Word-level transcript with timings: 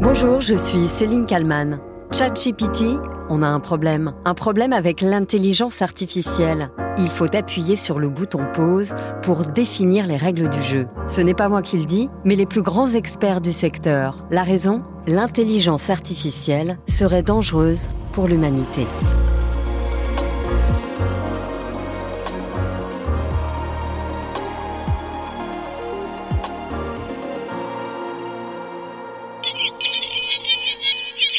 Bonjour, 0.00 0.40
je 0.40 0.54
suis 0.54 0.88
Céline 0.88 1.26
Kalman. 1.26 1.78
ChatGPT, 2.12 2.98
on 3.28 3.42
a 3.42 3.46
un 3.46 3.60
problème. 3.60 4.12
Un 4.24 4.34
problème 4.34 4.72
avec 4.72 5.00
l'intelligence 5.00 5.82
artificielle. 5.82 6.70
Il 6.98 7.08
faut 7.08 7.34
appuyer 7.34 7.76
sur 7.76 7.98
le 7.98 8.08
bouton 8.08 8.40
pause 8.52 8.94
pour 9.22 9.46
définir 9.46 10.06
les 10.06 10.16
règles 10.16 10.48
du 10.48 10.62
jeu. 10.62 10.86
Ce 11.08 11.20
n'est 11.20 11.34
pas 11.34 11.48
moi 11.48 11.62
qui 11.62 11.78
le 11.78 11.84
dis, 11.84 12.08
mais 12.24 12.36
les 12.36 12.46
plus 12.46 12.62
grands 12.62 12.88
experts 12.88 13.40
du 13.40 13.52
secteur. 13.52 14.24
La 14.30 14.42
raison 14.42 14.82
L'intelligence 15.06 15.90
artificielle 15.90 16.78
serait 16.88 17.22
dangereuse 17.22 17.88
pour 18.12 18.26
l'humanité. 18.26 18.86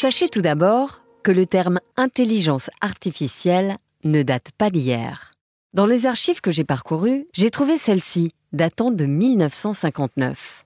Sachez 0.08 0.28
tout 0.28 0.40
d'abord 0.40 1.00
que 1.24 1.32
le 1.32 1.46
terme 1.46 1.80
intelligence 1.96 2.70
artificielle 2.80 3.74
ne 4.04 4.22
date 4.22 4.52
pas 4.56 4.70
d'hier. 4.70 5.32
Dans 5.74 5.84
les 5.84 6.06
archives 6.06 6.40
que 6.40 6.52
j'ai 6.52 6.62
parcourues, 6.62 7.26
j'ai 7.32 7.50
trouvé 7.50 7.76
celle-ci, 7.76 8.30
datant 8.52 8.92
de 8.92 9.04
1959. 9.04 10.62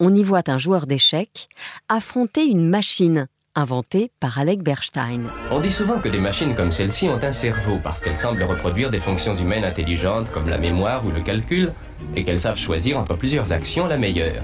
On 0.00 0.14
y 0.14 0.22
voit 0.22 0.50
un 0.50 0.58
joueur 0.58 0.86
d'échecs 0.86 1.48
affronter 1.88 2.44
une 2.44 2.68
machine 2.68 3.26
inventée 3.54 4.10
par 4.20 4.38
Alec 4.38 4.62
Bernstein. 4.62 5.30
On 5.50 5.62
dit 5.62 5.72
souvent 5.72 5.98
que 5.98 6.10
des 6.10 6.20
machines 6.20 6.54
comme 6.54 6.70
celle-ci 6.70 7.08
ont 7.08 7.22
un 7.22 7.32
cerveau 7.32 7.78
parce 7.82 8.02
qu'elles 8.02 8.18
semblent 8.18 8.42
reproduire 8.42 8.90
des 8.90 9.00
fonctions 9.00 9.34
humaines 9.34 9.64
intelligentes 9.64 10.30
comme 10.30 10.50
la 10.50 10.58
mémoire 10.58 11.06
ou 11.06 11.10
le 11.10 11.22
calcul 11.22 11.72
et 12.16 12.22
qu'elles 12.22 12.40
savent 12.40 12.58
choisir 12.58 12.98
entre 12.98 13.16
plusieurs 13.16 13.50
actions 13.50 13.86
la 13.86 13.96
meilleure. 13.96 14.42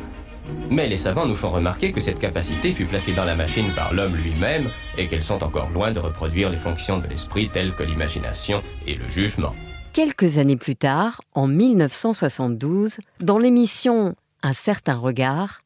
Mais 0.71 0.89
les 0.89 0.99
savants 0.99 1.27
nous 1.27 1.37
font 1.37 1.51
remarquer 1.51 1.93
que 1.93 2.01
cette 2.01 2.21
capacité 2.21 2.73
fut 2.73 2.87
placée 2.87 3.15
dans 3.15 3.25
la 3.25 3.35
machine 3.35 3.73
par 3.75 3.93
l'homme 3.93 4.15
lui-même 4.15 4.71
et 4.97 5.09
qu'elles 5.09 5.25
sont 5.25 5.43
encore 5.43 5.71
loin 5.71 5.91
de 5.91 5.99
reproduire 5.99 6.51
les 6.51 6.59
fonctions 6.59 6.99
de 6.99 7.07
l'esprit 7.09 7.51
telles 7.53 7.75
que 7.75 7.83
l'imagination 7.83 8.63
et 8.87 8.95
le 8.95 9.09
jugement. 9.09 9.55
Quelques 9.93 10.39
années 10.39 10.57
plus 10.57 10.77
tard, 10.77 11.21
en 11.35 11.49
1972, 11.49 12.99
dans 13.21 13.39
l'émission 13.39 14.15
Un 14.43 14.53
certain 14.53 14.95
regard, 14.95 15.63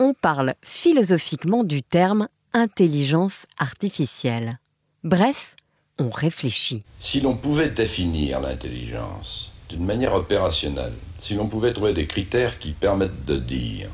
on 0.00 0.12
parle 0.14 0.54
philosophiquement 0.62 1.62
du 1.62 1.82
terme 1.82 2.28
intelligence 2.52 3.46
artificielle. 3.58 4.58
Bref, 5.04 5.54
on 5.98 6.10
réfléchit. 6.10 6.82
Si 7.00 7.20
l'on 7.20 7.36
pouvait 7.36 7.70
définir 7.70 8.40
l'intelligence 8.40 9.52
d'une 9.68 9.84
manière 9.84 10.14
opérationnelle, 10.14 10.94
si 11.18 11.34
l'on 11.34 11.46
pouvait 11.46 11.72
trouver 11.72 11.92
des 11.92 12.06
critères 12.06 12.58
qui 12.58 12.72
permettent 12.72 13.24
de 13.24 13.36
dire 13.36 13.90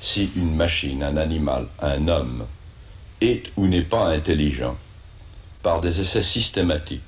si 0.00 0.30
une 0.36 0.54
machine, 0.54 1.02
un 1.02 1.16
animal, 1.16 1.66
un 1.80 2.08
homme 2.08 2.46
est 3.20 3.52
ou 3.56 3.66
n'est 3.66 3.82
pas 3.82 4.06
intelligent 4.08 4.76
par 5.62 5.80
des 5.80 6.00
essais 6.00 6.22
systématiques 6.22 7.02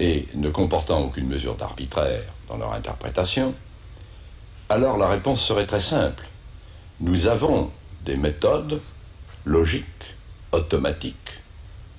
et 0.00 0.28
ne 0.34 0.50
comportant 0.50 1.00
aucune 1.00 1.26
mesure 1.26 1.56
d'arbitraire 1.56 2.24
dans 2.48 2.56
leur 2.56 2.72
interprétation, 2.72 3.54
alors 4.68 4.98
la 4.98 5.08
réponse 5.08 5.40
serait 5.46 5.66
très 5.66 5.80
simple. 5.80 6.24
Nous 7.00 7.26
avons 7.26 7.70
des 8.04 8.16
méthodes 8.16 8.80
logiques, 9.44 9.84
automatiques, 10.52 11.16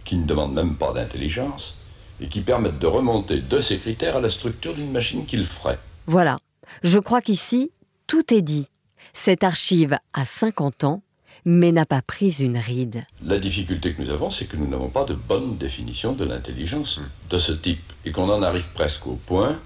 qui 0.05 0.17
ne 0.17 0.25
demandent 0.25 0.53
même 0.53 0.75
pas 0.75 0.93
d'intelligence 0.93 1.75
et 2.21 2.27
qui 2.27 2.41
permettent 2.41 2.79
de 2.79 2.87
remonter 2.87 3.41
de 3.41 3.59
ces 3.59 3.79
critères 3.79 4.17
à 4.17 4.21
la 4.21 4.29
structure 4.29 4.75
d'une 4.75 4.91
machine 4.91 5.25
qu'il 5.25 5.45
ferait. 5.45 5.79
Voilà, 6.05 6.37
je 6.83 6.99
crois 6.99 7.21
qu'ici, 7.21 7.71
tout 8.07 8.33
est 8.33 8.41
dit. 8.41 8.67
Cette 9.13 9.43
archive 9.43 9.97
a 10.13 10.25
50 10.25 10.83
ans, 10.83 11.01
mais 11.45 11.71
n'a 11.71 11.85
pas 11.85 12.01
pris 12.01 12.31
une 12.39 12.57
ride. 12.57 13.05
La 13.23 13.39
difficulté 13.39 13.93
que 13.93 14.01
nous 14.01 14.09
avons, 14.09 14.29
c'est 14.29 14.45
que 14.45 14.57
nous 14.57 14.67
n'avons 14.67 14.89
pas 14.89 15.05
de 15.05 15.13
bonne 15.13 15.57
définition 15.57 16.13
de 16.13 16.25
l'intelligence 16.25 16.99
de 17.29 17.39
ce 17.39 17.51
type, 17.53 17.93
et 18.05 18.11
qu'on 18.11 18.29
en 18.29 18.41
arrive 18.43 18.67
presque 18.73 19.07
au 19.07 19.15
point 19.15 19.59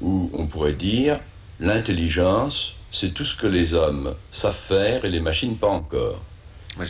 où 0.00 0.30
on 0.32 0.46
pourrait 0.46 0.74
dire 0.74 1.20
l'intelligence, 1.60 2.74
c'est 2.90 3.14
tout 3.14 3.24
ce 3.24 3.36
que 3.36 3.46
les 3.46 3.74
hommes 3.74 4.14
savent 4.30 4.58
faire 4.68 5.04
et 5.04 5.10
les 5.10 5.20
machines 5.20 5.56
pas 5.56 5.68
encore. 5.68 6.20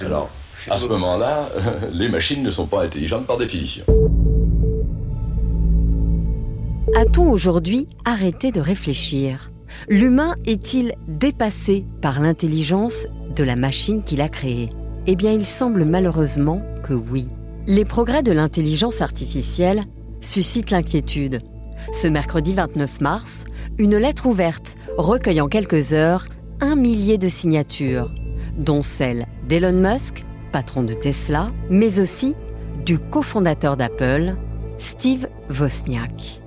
Alors, 0.00 0.31
à 0.69 0.78
ce 0.78 0.87
moment-là, 0.87 1.50
les 1.92 2.09
machines 2.09 2.42
ne 2.42 2.50
sont 2.50 2.66
pas 2.66 2.84
intelligentes 2.84 3.26
par 3.26 3.38
définition. 3.38 3.84
A-t-on 6.94 7.31
aujourd'hui 7.31 7.88
arrêté 8.04 8.50
de 8.50 8.60
réfléchir? 8.60 9.50
L'humain 9.88 10.37
est-il 10.44 10.94
dépassé 11.09 11.84
par 12.00 12.21
l'intelligence 12.21 13.06
de 13.34 13.44
la 13.44 13.56
machine 13.56 14.03
qu'il 14.03 14.21
a 14.21 14.28
créée? 14.28 14.71
Eh 15.06 15.16
bien, 15.16 15.33
il 15.33 15.47
semble 15.47 15.84
malheureusement 15.84 16.62
que 16.87 16.94
oui. 16.94 17.28
Les 17.66 17.84
progrès 17.84 18.22
de 18.22 18.33
l'intelligence 18.33 19.00
artificielle 19.00 19.83
suscitent 20.21 20.71
l'inquiétude. 20.71 21.41
Ce 21.93 22.06
mercredi 22.06 22.55
29 22.55 23.00
mars, 23.00 23.44
une 23.78 23.97
lettre 23.97 24.27
ouverte 24.27 24.77
recueille 24.97 25.41
en 25.41 25.49
quelques 25.49 25.93
heures 25.93 26.27
un 26.60 26.77
millier 26.77 27.19
de 27.19 27.28
signatures, 27.28 28.09
dont 28.56 28.83
celle 28.83 29.27
d'Elon 29.49 29.72
Musk, 29.72 30.25
patron 30.53 30.83
de 30.84 30.93
Tesla, 30.94 31.50
mais 31.71 31.99
aussi 31.99 32.34
du 32.84 32.99
cofondateur 32.99 33.77
d'Apple, 33.77 34.37
Steve 34.78 35.28
Wozniak. 35.50 36.41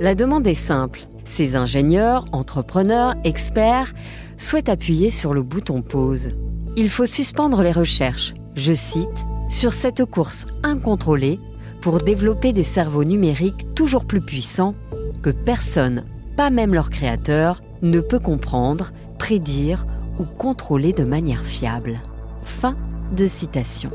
La 0.00 0.14
demande 0.14 0.46
est 0.46 0.54
simple 0.54 1.00
ces 1.26 1.56
ingénieurs, 1.56 2.24
entrepreneurs, 2.32 3.14
experts 3.24 3.92
souhaitent 4.38 4.70
appuyer 4.70 5.10
sur 5.10 5.34
le 5.34 5.42
bouton 5.42 5.82
pause. 5.82 6.30
Il 6.76 6.88
faut 6.88 7.06
suspendre 7.06 7.62
les 7.62 7.72
recherches, 7.72 8.34
je 8.54 8.72
cite, 8.72 9.26
sur 9.48 9.72
cette 9.72 10.04
course 10.04 10.46
incontrôlée 10.62 11.38
pour 11.82 11.98
développer 11.98 12.52
des 12.52 12.64
cerveaux 12.64 13.04
numériques 13.04 13.74
toujours 13.74 14.06
plus 14.06 14.20
puissants 14.20 14.74
que 15.22 15.30
personne, 15.30 16.04
pas 16.36 16.50
même 16.50 16.74
leur 16.74 16.90
créateur, 16.90 17.62
ne 17.82 18.00
peut 18.00 18.18
comprendre, 18.18 18.92
prédire 19.18 19.86
ou 20.18 20.24
contrôler 20.24 20.92
de 20.92 21.04
manière 21.04 21.44
fiable. 21.44 22.00
Fin 22.42 22.76
de 23.12 23.26
citation. 23.26 23.90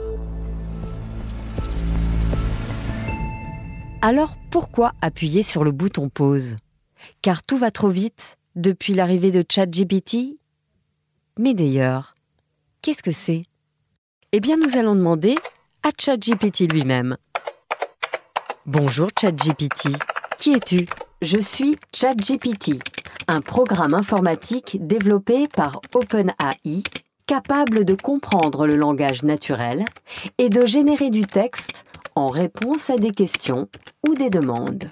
Alors 4.02 4.36
pourquoi 4.50 4.94
appuyer 5.02 5.44
sur 5.44 5.64
le 5.64 5.72
bouton 5.72 6.10
pause? 6.10 6.58
Car 7.22 7.44
tout 7.44 7.58
va 7.58 7.72
trop 7.72 7.90
vite 7.90 8.38
depuis 8.56 8.94
l'arrivée 8.94 9.32
de 9.32 9.46
ChatGPT 9.48 10.38
Mais 11.38 11.54
d'ailleurs, 11.54 12.16
qu'est-ce 12.82 13.04
que 13.04 13.12
c'est? 13.12 13.44
Eh 14.32 14.40
bien, 14.40 14.58
nous 14.58 14.78
allons 14.78 14.96
demander 14.96 15.36
à 15.84 15.90
ChatGPT 15.98 16.72
lui-même. 16.72 17.18
Bonjour 18.66 19.10
ChatGPT, 19.20 19.90
qui 20.38 20.54
es-tu? 20.54 20.88
Je 21.22 21.38
suis 21.38 21.78
ChatGPT, 21.94 22.80
un 23.28 23.42
programme 23.42 23.94
informatique 23.94 24.78
développé 24.80 25.48
par 25.48 25.82
OpenAI 25.94 26.84
capable 27.28 27.86
de 27.86 27.94
comprendre 27.94 28.66
le 28.66 28.76
langage 28.76 29.24
naturel 29.24 29.86
et 30.38 30.50
de 30.50 30.66
générer 30.66 31.10
du 31.10 31.26
texte 31.26 31.86
en 32.16 32.30
réponse 32.30 32.90
à 32.90 32.98
des 32.98 33.12
questions 33.12 33.70
ou 34.08 34.16
des 34.16 34.30
demandes. 34.30 34.90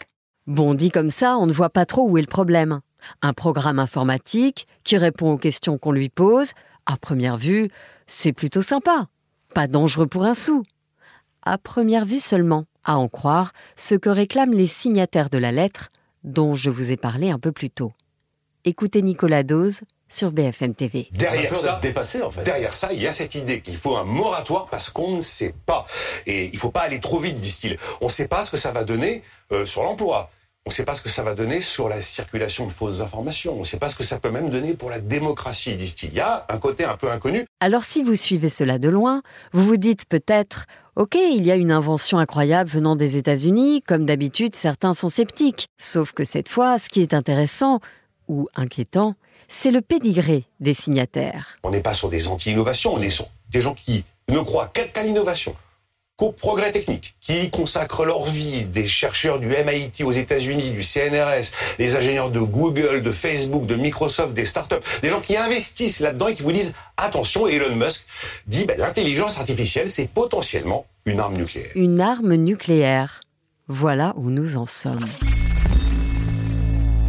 Bon, 0.49 0.73
dit 0.73 0.89
comme 0.89 1.11
ça, 1.11 1.37
on 1.37 1.45
ne 1.45 1.53
voit 1.53 1.69
pas 1.69 1.85
trop 1.85 2.09
où 2.09 2.17
est 2.17 2.21
le 2.21 2.27
problème. 2.27 2.81
Un 3.21 3.33
programme 3.33 3.77
informatique 3.77 4.65
qui 4.83 4.97
répond 4.97 5.33
aux 5.33 5.37
questions 5.37 5.77
qu'on 5.77 5.91
lui 5.91 6.09
pose, 6.09 6.53
à 6.87 6.97
première 6.97 7.37
vue, 7.37 7.69
c'est 8.07 8.33
plutôt 8.33 8.63
sympa. 8.63 9.09
Pas 9.53 9.67
dangereux 9.67 10.07
pour 10.07 10.23
un 10.23 10.33
sou. 10.33 10.63
À 11.43 11.59
première 11.59 12.03
vue 12.03 12.19
seulement, 12.19 12.65
à 12.83 12.97
en 12.97 13.07
croire 13.07 13.51
ce 13.75 13.93
que 13.93 14.09
réclament 14.09 14.55
les 14.55 14.65
signataires 14.65 15.29
de 15.29 15.38
la 15.38 15.51
lettre 15.51 15.91
dont 16.23 16.55
je 16.55 16.71
vous 16.71 16.89
ai 16.89 16.97
parlé 16.97 17.29
un 17.29 17.38
peu 17.38 17.51
plus 17.51 17.69
tôt. 17.69 17.93
Écoutez 18.65 19.03
Nicolas 19.03 19.43
Dose 19.43 19.81
sur 20.07 20.31
BFM 20.31 20.73
TV. 20.73 21.09
Derrière 21.11 21.55
ça, 21.55 21.79
derrière 22.43 22.73
ça, 22.73 22.91
il 22.91 22.99
y 22.99 23.05
a 23.05 23.11
cette 23.11 23.35
idée 23.35 23.61
qu'il 23.61 23.77
faut 23.77 23.97
un 23.97 24.03
moratoire 24.03 24.65
parce 24.65 24.89
qu'on 24.89 25.18
ne 25.18 25.21
sait 25.21 25.53
pas. 25.68 25.85
Et 26.25 26.47
il 26.47 26.56
ne 26.56 26.59
faut 26.59 26.71
pas 26.71 26.81
aller 26.81 27.00
trop 27.00 27.19
vite, 27.19 27.39
disent-ils. 27.39 27.77
On 28.01 28.06
ne 28.06 28.12
sait 28.12 28.27
pas 28.27 28.44
ce 28.44 28.50
que 28.50 28.57
ça 28.57 28.71
va 28.71 28.83
donner 28.83 29.21
euh, 29.51 29.63
sur 29.63 29.83
l'emploi. 29.83 30.31
On 30.69 30.71
ne 30.71 30.75
sait 30.75 30.86
pas 30.86 30.94
ce 30.94 31.01
que 31.01 31.10
ça 31.10 31.24
va 31.24 31.33
donner 31.33 31.62
sur 31.62 31.89
la 31.89 32.00
circulation 32.00 32.68
de 32.68 32.71
fausses 32.71 33.01
informations. 33.01 33.56
On 33.56 33.62
ne 33.62 33.63
sait 33.63 33.80
pas 33.80 33.89
ce 33.89 33.95
que 33.95 34.04
ça 34.04 34.19
peut 34.19 34.30
même 34.30 34.51
donner 34.51 34.75
pour 34.75 34.92
la 34.92 35.00
démocratie, 35.00 35.75
disent-ils. 35.75 36.10
Il 36.10 36.13
y 36.13 36.19
a 36.19 36.45
un 36.48 36.60
côté 36.60 36.86
un 36.86 36.95
peu 36.95 37.10
inconnu. 37.10 37.48
Alors 37.60 37.83
si 37.83 38.04
vous 38.04 38.13
suivez 38.13 38.50
cela 38.50 38.77
de 38.77 38.88
loin, 38.88 39.24
vous 39.51 39.63
vous 39.63 39.77
dites 39.77 40.06
peut-être 40.06 40.68
Ok, 40.95 41.16
il 41.16 41.44
y 41.44 41.50
a 41.50 41.56
une 41.56 41.71
invention 41.71 42.19
incroyable 42.19 42.69
venant 42.69 42.95
des 42.95 43.18
États-Unis, 43.18 43.81
comme 43.81 44.06
d'habitude 44.06 44.54
certains 44.54 44.94
sont 44.94 45.10
sceptiques. 45.10 45.66
Sauf 45.80 46.12
que 46.12 46.24
cette 46.24 46.50
fois, 46.50 46.77
ce 46.77 46.88
qui 46.88 47.01
est 47.01 47.15
intéressant, 47.15 47.80
ou 48.27 48.48
inquiétant, 48.56 49.15
c'est 49.48 49.72
le 49.72 49.81
pédigré 49.81 50.45
des 50.60 50.75
signataires. 50.75 51.57
On 51.63 51.72
n'est 51.72 51.81
pas 51.81 51.95
sur 51.95 52.10
des 52.10 52.27
anti-innovations, 52.27 52.94
on 52.94 53.01
est 53.01 53.10
sur 53.10 53.27
des 53.50 53.62
gens 53.62 53.74
qui 53.74 54.06
ne 54.30 54.38
croient 54.38 54.68
qu'à 54.68 55.01
l'innovation. 55.01 55.56
Qu'au 56.19 56.33
progrès 56.33 56.71
technique, 56.71 57.16
qui 57.21 57.50
consacrent 57.50 58.04
leur 58.04 58.25
vie, 58.25 58.66
des 58.66 58.88
chercheurs 58.88 59.39
du 59.39 59.48
MIT 59.48 60.04
aux 60.04 60.12
États-Unis, 60.12 60.71
du 60.71 60.81
CNRS, 60.81 61.54
des 61.77 61.95
ingénieurs 61.95 62.30
de 62.30 62.42
Google, 62.42 63.01
de 63.01 63.12
Facebook, 63.13 63.66
de 63.66 63.75
Microsoft, 63.75 64.33
des 64.33 64.44
startups, 64.44 64.83
des 65.01 65.07
gens 65.07 65.21
qui 65.21 65.38
investissent 65.38 66.01
là-dedans 66.01 66.27
et 66.27 66.36
qui 66.36 66.44
vous 66.44 66.51
disent 66.51 66.74
attention, 66.98 67.48
Elon 67.48 67.74
Musk 67.74 68.04
dit 68.48 68.66
ben, 68.66 68.77
l'intelligence 68.77 69.39
artificielle, 69.39 69.88
c'est 69.88 70.10
potentiellement 70.10 70.86
une 71.06 71.21
arme 71.21 71.38
nucléaire. 71.38 71.71
Une 71.75 72.01
arme 72.01 72.36
nucléaire. 72.36 73.22
Voilà 73.69 74.13
où 74.18 74.30
nous 74.30 74.57
en 74.57 74.65
sommes. 74.65 75.06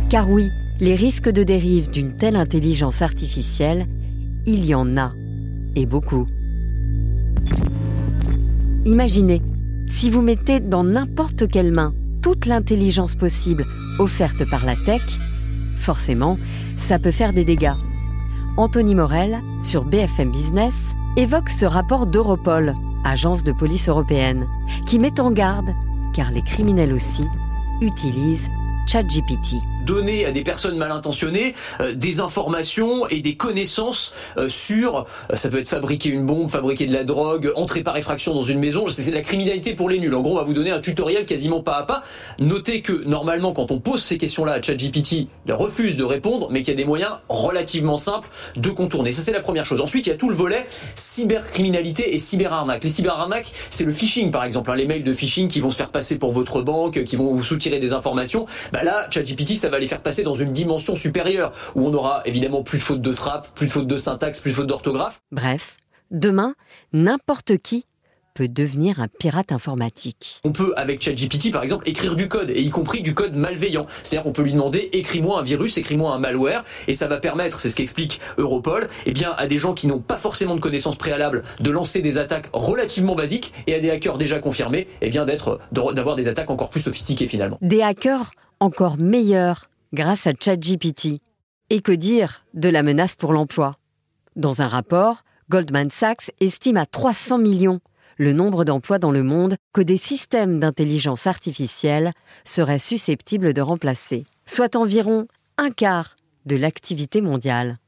Car 0.09 0.31
oui, 0.31 0.51
les 0.79 0.95
risques 0.95 1.31
de 1.31 1.43
dérive 1.43 1.91
d'une 1.91 2.17
telle 2.17 2.37
intelligence 2.37 3.03
artificielle, 3.03 3.89
il 4.47 4.65
y 4.65 4.75
en 4.75 4.97
a, 4.97 5.13
et 5.75 5.87
beaucoup. 5.87 6.29
Imaginez, 8.87 9.43
si 9.89 10.09
vous 10.09 10.23
mettez 10.23 10.59
dans 10.59 10.85
n'importe 10.85 11.47
quelle 11.47 11.71
main 11.71 11.93
toute 12.23 12.47
l'intelligence 12.47 13.15
possible 13.15 13.67
offerte 13.99 14.49
par 14.49 14.65
la 14.65 14.75
tech, 14.75 15.03
forcément, 15.77 16.39
ça 16.79 16.99
peut 16.99 17.11
faire 17.11 17.35
des 17.35 17.45
dégâts. 17.45 17.75
Anthony 18.57 18.95
Morel, 18.95 19.41
sur 19.63 19.85
BFM 19.85 20.33
Business, 20.33 20.93
évoque 21.17 21.51
ce 21.51 21.67
rapport 21.67 22.07
d'Europol, 22.07 22.75
agence 23.05 23.45
de 23.45 23.53
police 23.53 23.89
européenne, 23.89 24.47
qui 24.87 24.99
met 24.99 25.21
en 25.21 25.31
garde, 25.31 25.75
car 26.15 26.31
les 26.31 26.43
criminels 26.43 26.95
aussi, 26.95 27.27
utilisent 27.83 28.49
ChatGPT 28.87 29.57
donner 29.85 30.27
à 30.27 30.33
des 30.33 30.43
personnes 30.43 30.77
mal 30.77 30.93
intentionnées 30.93 31.55
euh, 31.81 31.95
des 31.95 32.21
informations 32.21 33.07
et 33.09 33.21
des 33.21 33.35
connaissances 33.35 34.13
euh, 34.37 34.49
sur, 34.49 35.07
euh, 35.31 35.37
ça 35.37 35.49
peut 35.49 35.59
être 35.59 35.69
fabriquer 35.69 36.11
une 36.11 36.27
bombe, 36.27 36.49
fabriquer 36.49 36.87
de 36.87 36.93
la 36.93 37.05
drogue, 37.05 37.53
entrer 37.57 37.83
par 37.83 37.97
effraction 37.97 38.35
dans 38.35 38.43
une 38.43 38.59
maison, 38.59 38.87
c'est 38.89 39.11
de 39.11 39.15
la 39.15 39.23
criminalité 39.23 39.75
pour 39.75 39.89
les 39.89 39.99
nuls. 39.99 40.15
En 40.15 40.23
gros, 40.23 40.33
on 40.33 40.39
va 40.39 40.45
vous 40.45 40.55
donner 40.55 40.71
un 40.71 40.81
tutoriel 40.81 41.27
quasiment 41.27 41.63
pas 41.63 41.79
à 41.79 41.83
pas. 41.85 42.03
Notez 42.39 42.83
que 42.83 43.05
normalement, 43.05 43.53
quand 43.53 43.71
on 43.71 43.81
pose 43.81 44.03
ces 44.03 44.19
questions-là 44.19 44.53
à 44.53 44.63
ChatGPT, 44.63 45.29
il 45.47 45.53
refuse 45.53 45.97
de 45.97 46.05
répondre, 46.05 46.49
mais 46.51 46.61
qu'il 46.63 46.73
y 46.73 46.77
a 46.77 46.77
des 46.77 46.85
moyens 46.85 47.13
relativement 47.29 47.97
simples 47.97 48.29
de 48.57 48.71
contourner. 48.71 49.13
Ça, 49.13 49.23
c'est 49.23 49.33
la 49.33 49.41
première 49.41 49.65
chose. 49.65 49.81
Ensuite, 49.81 50.07
il 50.07 50.11
y 50.11 50.13
a 50.13 50.17
tout 50.17 50.29
le 50.29 50.37
volet 50.37 50.67
cybercriminalité 50.95 52.15
et 52.15 52.19
cyberarnaque. 52.19 52.85
Les 52.85 52.91
cyberarnaques, 52.91 53.53
c'est 53.71 53.85
le 53.85 53.93
phishing, 53.93 54.31
par 54.31 54.45
exemple, 54.45 54.71
hein, 54.71 54.77
les 54.77 54.87
mails 54.87 55.05
de 55.05 55.13
phishing 55.13 55.49
qui 55.49 55.61
vont 55.61 55.71
se 55.71 55.77
faire 55.77 55.91
passer 55.91 56.19
pour 56.19 56.33
votre 56.33 56.63
banque, 56.63 57.05
qui 57.05 57.17
vont 57.17 57.35
vous 57.35 57.45
soutirer 57.45 57.79
des 57.79 57.93
informations. 57.93 58.47
Bah 58.73 58.83
là, 58.85 59.07
ChatGPT, 59.11 59.57
ça 59.57 59.70
va 59.71 59.79
les 59.79 59.89
faire 59.89 60.03
passer 60.03 60.23
dans 60.23 60.35
une 60.35 60.53
dimension 60.53 60.95
supérieure, 60.95 61.53
où 61.75 61.87
on 61.87 61.95
aura 61.95 62.23
évidemment 62.27 62.63
plus 62.63 62.79
de 62.79 62.83
fautes 62.83 63.03
de 63.03 63.13
frappe, 63.13 63.55
plus 63.55 63.67
de 63.67 63.73
fautes 63.73 63.89
de 63.89 63.99
syntaxe, 63.99 64.41
plus 64.41 64.51
de 64.51 64.57
fautes 64.57 64.67
d'orthographe. 64.67 65.23
Bref, 65.33 65.77
demain, 66.11 66.55
n'importe 66.93 67.59
qui 67.59 67.85
peut 68.35 68.49
devenir 68.49 69.01
un 69.01 69.09
pirate 69.09 69.53
informatique. 69.53 70.41
On 70.45 70.53
peut, 70.53 70.73
avec 70.77 71.03
ChatGPT 71.03 71.53
par 71.53 71.63
exemple, 71.63 71.89
écrire 71.89 72.17
du 72.17 72.29
code, 72.29 72.51
et 72.51 72.63
y 72.63 72.71
compris 72.71 73.03
du 73.03 73.15
code 73.15 73.35
malveillant. 73.35 73.87
C'est-à-dire 74.03 74.23
qu'on 74.25 74.33
peut 74.33 74.43
lui 74.43 74.53
demander 74.53 74.89
écris-moi 74.93 75.41
un 75.41 75.43
virus, 75.43 75.77
écris-moi 75.79 76.15
un 76.15 76.19
malware, 76.19 76.65
et 76.87 76.95
ça 76.95 77.07
va 77.07 77.19
permettre, 77.19 77.61
c'est 77.61 77.71
ce 77.71 77.77
qu'explique 77.77 78.21
Europol, 78.39 78.89
eh 79.07 79.13
bien, 79.13 79.33
à 79.37 79.47
des 79.47 79.59
gens 79.59 79.75
qui 79.75 79.87
n'ont 79.87 79.99
pas 79.99 80.17
forcément 80.17 80.55
de 80.55 80.61
connaissances 80.61 80.97
préalables 80.97 81.43
de 81.61 81.71
lancer 81.71 82.03
des 82.03 82.19
attaques 82.19 82.49
relativement 82.53 83.15
basiques, 83.15 83.53
et 83.67 83.75
à 83.75 83.81
des 83.81 83.91
hackers 83.91 84.17
déjà 84.17 84.39
confirmés, 84.39 84.87
eh 85.01 85.09
bien, 85.09 85.25
d'être, 85.25 85.59
d'avoir 85.73 86.17
des 86.17 86.29
attaques 86.29 86.51
encore 86.51 86.71
plus 86.71 86.81
sophistiquées 86.81 87.27
finalement. 87.27 87.59
Des 87.61 87.83
hackers 87.83 88.31
encore 88.61 88.99
meilleurs 88.99 89.71
grâce 89.93 90.27
à 90.27 90.33
ChatGPT. 90.39 91.21
Et 91.71 91.81
que 91.81 91.93
dire 91.93 92.45
de 92.55 92.69
la 92.69 92.83
menace 92.83 93.17
pour 93.17 93.33
l'emploi? 93.33 93.77
Dans 94.37 94.63
un 94.63 94.69
rapport, 94.69 95.25
Goldman 95.49 95.91
Sachs 95.91 96.31
estime 96.41 96.77
à 96.77 96.87
300 96.87 97.39
millions 97.39 97.81
le 98.21 98.35
nombre 98.35 98.65
d'emplois 98.65 98.99
dans 98.99 99.13
le 99.13 99.23
monde 99.23 99.57
que 99.73 99.81
des 99.81 99.97
systèmes 99.97 100.61
d'intelligence 100.61 101.27
artificielle 101.27 102.13
seraient 102.45 102.79
susceptibles 102.79 103.55
de 103.55 103.63
remplacer, 103.63 104.27
soit 104.45 104.77
environ 104.77 105.27
un 105.57 105.71
quart 105.71 106.17
de 106.45 106.55
l'activité 106.55 107.23
mondiale. 107.23 107.79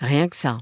Rien 0.00 0.26
que 0.26 0.36
ça. 0.36 0.58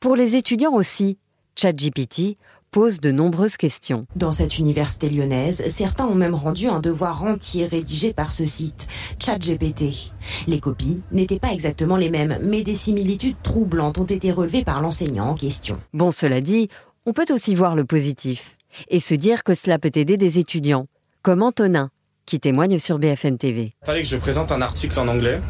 Pour 0.00 0.16
les 0.16 0.36
étudiants 0.36 0.72
aussi, 0.72 1.18
ChatGPT 1.54 2.38
pose 2.76 3.00
de 3.00 3.10
nombreuses 3.10 3.56
questions. 3.56 4.04
Dans 4.16 4.32
cette 4.32 4.58
université 4.58 5.08
lyonnaise, 5.08 5.64
certains 5.68 6.04
ont 6.04 6.14
même 6.14 6.34
rendu 6.34 6.66
un 6.66 6.80
devoir 6.80 7.24
entier 7.24 7.64
rédigé 7.64 8.12
par 8.12 8.30
ce 8.30 8.44
site, 8.44 8.86
ChatGPT. 9.18 10.12
Les 10.46 10.60
copies 10.60 11.00
n'étaient 11.10 11.38
pas 11.38 11.54
exactement 11.54 11.96
les 11.96 12.10
mêmes, 12.10 12.38
mais 12.42 12.62
des 12.62 12.74
similitudes 12.74 13.38
troublantes 13.42 13.96
ont 13.96 14.04
été 14.04 14.30
relevées 14.30 14.62
par 14.62 14.82
l'enseignant 14.82 15.30
en 15.30 15.34
question. 15.36 15.78
Bon, 15.94 16.10
cela 16.10 16.42
dit, 16.42 16.68
on 17.06 17.14
peut 17.14 17.24
aussi 17.30 17.54
voir 17.54 17.76
le 17.76 17.86
positif 17.86 18.58
et 18.90 19.00
se 19.00 19.14
dire 19.14 19.42
que 19.42 19.54
cela 19.54 19.78
peut 19.78 19.92
aider 19.94 20.18
des 20.18 20.38
étudiants, 20.38 20.86
comme 21.22 21.42
Antonin, 21.42 21.88
qui 22.26 22.40
témoigne 22.40 22.78
sur 22.78 22.98
BFM 22.98 23.38
TV. 23.38 23.72
Il 23.84 23.86
fallait 23.86 24.02
que 24.02 24.08
je 24.08 24.18
présente 24.18 24.52
un 24.52 24.60
article 24.60 25.00
en 25.00 25.08
anglais 25.08 25.40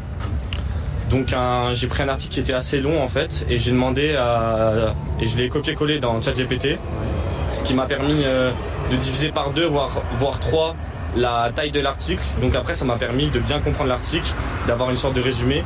donc 1.09 1.33
j'ai 1.73 1.87
pris 1.87 2.03
un 2.03 2.09
article 2.09 2.33
qui 2.33 2.39
était 2.39 2.53
assez 2.53 2.81
long 2.81 3.01
en 3.01 3.07
fait 3.07 3.45
et 3.49 3.57
j'ai 3.57 3.71
demandé 3.71 4.15
à, 4.15 4.93
et 5.21 5.25
je 5.25 5.37
l'ai 5.37 5.49
copié-collé 5.49 5.99
dans 5.99 6.21
ChatGPT, 6.21 6.77
ce 7.51 7.63
qui 7.63 7.73
m'a 7.73 7.85
permis 7.85 8.23
euh, 8.25 8.51
de 8.91 8.95
diviser 8.97 9.29
par 9.29 9.51
deux 9.51 9.65
voire 9.65 10.01
voire 10.19 10.39
trois 10.39 10.75
la 11.15 11.49
taille 11.55 11.71
de 11.71 11.79
l'article. 11.79 12.21
Donc 12.41 12.55
après 12.55 12.73
ça 12.73 12.85
m'a 12.85 12.97
permis 12.97 13.29
de 13.29 13.39
bien 13.39 13.59
comprendre 13.59 13.89
l'article, 13.89 14.33
d'avoir 14.67 14.89
une 14.89 14.97
sorte 14.97 15.15
de 15.15 15.21
résumé 15.21 15.63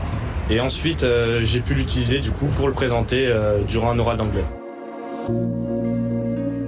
et 0.49 0.59
ensuite 0.59 1.03
euh, 1.03 1.41
j'ai 1.43 1.59
pu 1.59 1.73
l'utiliser 1.73 2.19
du 2.19 2.31
coup 2.31 2.47
pour 2.55 2.67
le 2.67 2.73
présenter 2.73 3.27
euh, 3.27 3.59
durant 3.67 3.91
un 3.91 3.99
oral 3.99 4.17
d'anglais. 4.17 4.45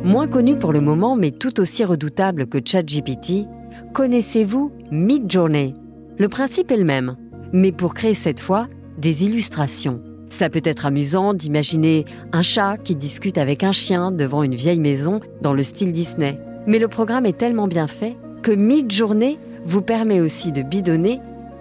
Moins 0.03 0.27
connu 0.27 0.57
pour 0.57 0.73
le 0.73 0.81
moment 0.81 1.15
mais 1.15 1.31
tout 1.31 1.59
aussi 1.59 1.85
redoutable 1.85 2.47
que 2.47 2.57
ChatGPT, 2.63 3.45
connaissez-vous 3.93 4.71
Midjourney? 4.91 5.75
Le 6.17 6.27
principe 6.27 6.71
est 6.71 6.77
le 6.77 6.83
même 6.83 7.15
mais 7.53 7.71
pour 7.71 7.93
créer 7.93 8.15
cette 8.15 8.39
fois 8.39 8.67
des 8.97 9.23
illustrations. 9.23 10.01
Ça 10.29 10.49
peut 10.49 10.61
être 10.63 10.87
amusant 10.87 11.33
d'imaginer 11.33 12.05
un 12.31 12.41
chat 12.41 12.77
qui 12.77 12.95
discute 12.95 13.37
avec 13.37 13.63
un 13.63 13.71
chien 13.71 14.11
devant 14.11 14.43
une 14.43 14.55
vieille 14.55 14.79
maison 14.79 15.21
dans 15.41 15.53
le 15.53 15.63
style 15.63 15.91
Disney. 15.91 16.39
Mais 16.65 16.79
le 16.79 16.87
programme 16.87 17.25
est 17.25 17.37
tellement 17.37 17.67
bien 17.67 17.87
fait 17.87 18.17
que 18.41 18.51
mid-journée 18.51 19.37
vous 19.63 19.81
permet 19.81 20.19
aussi 20.19 20.51
de 20.51 20.63
bidonner 20.63 21.19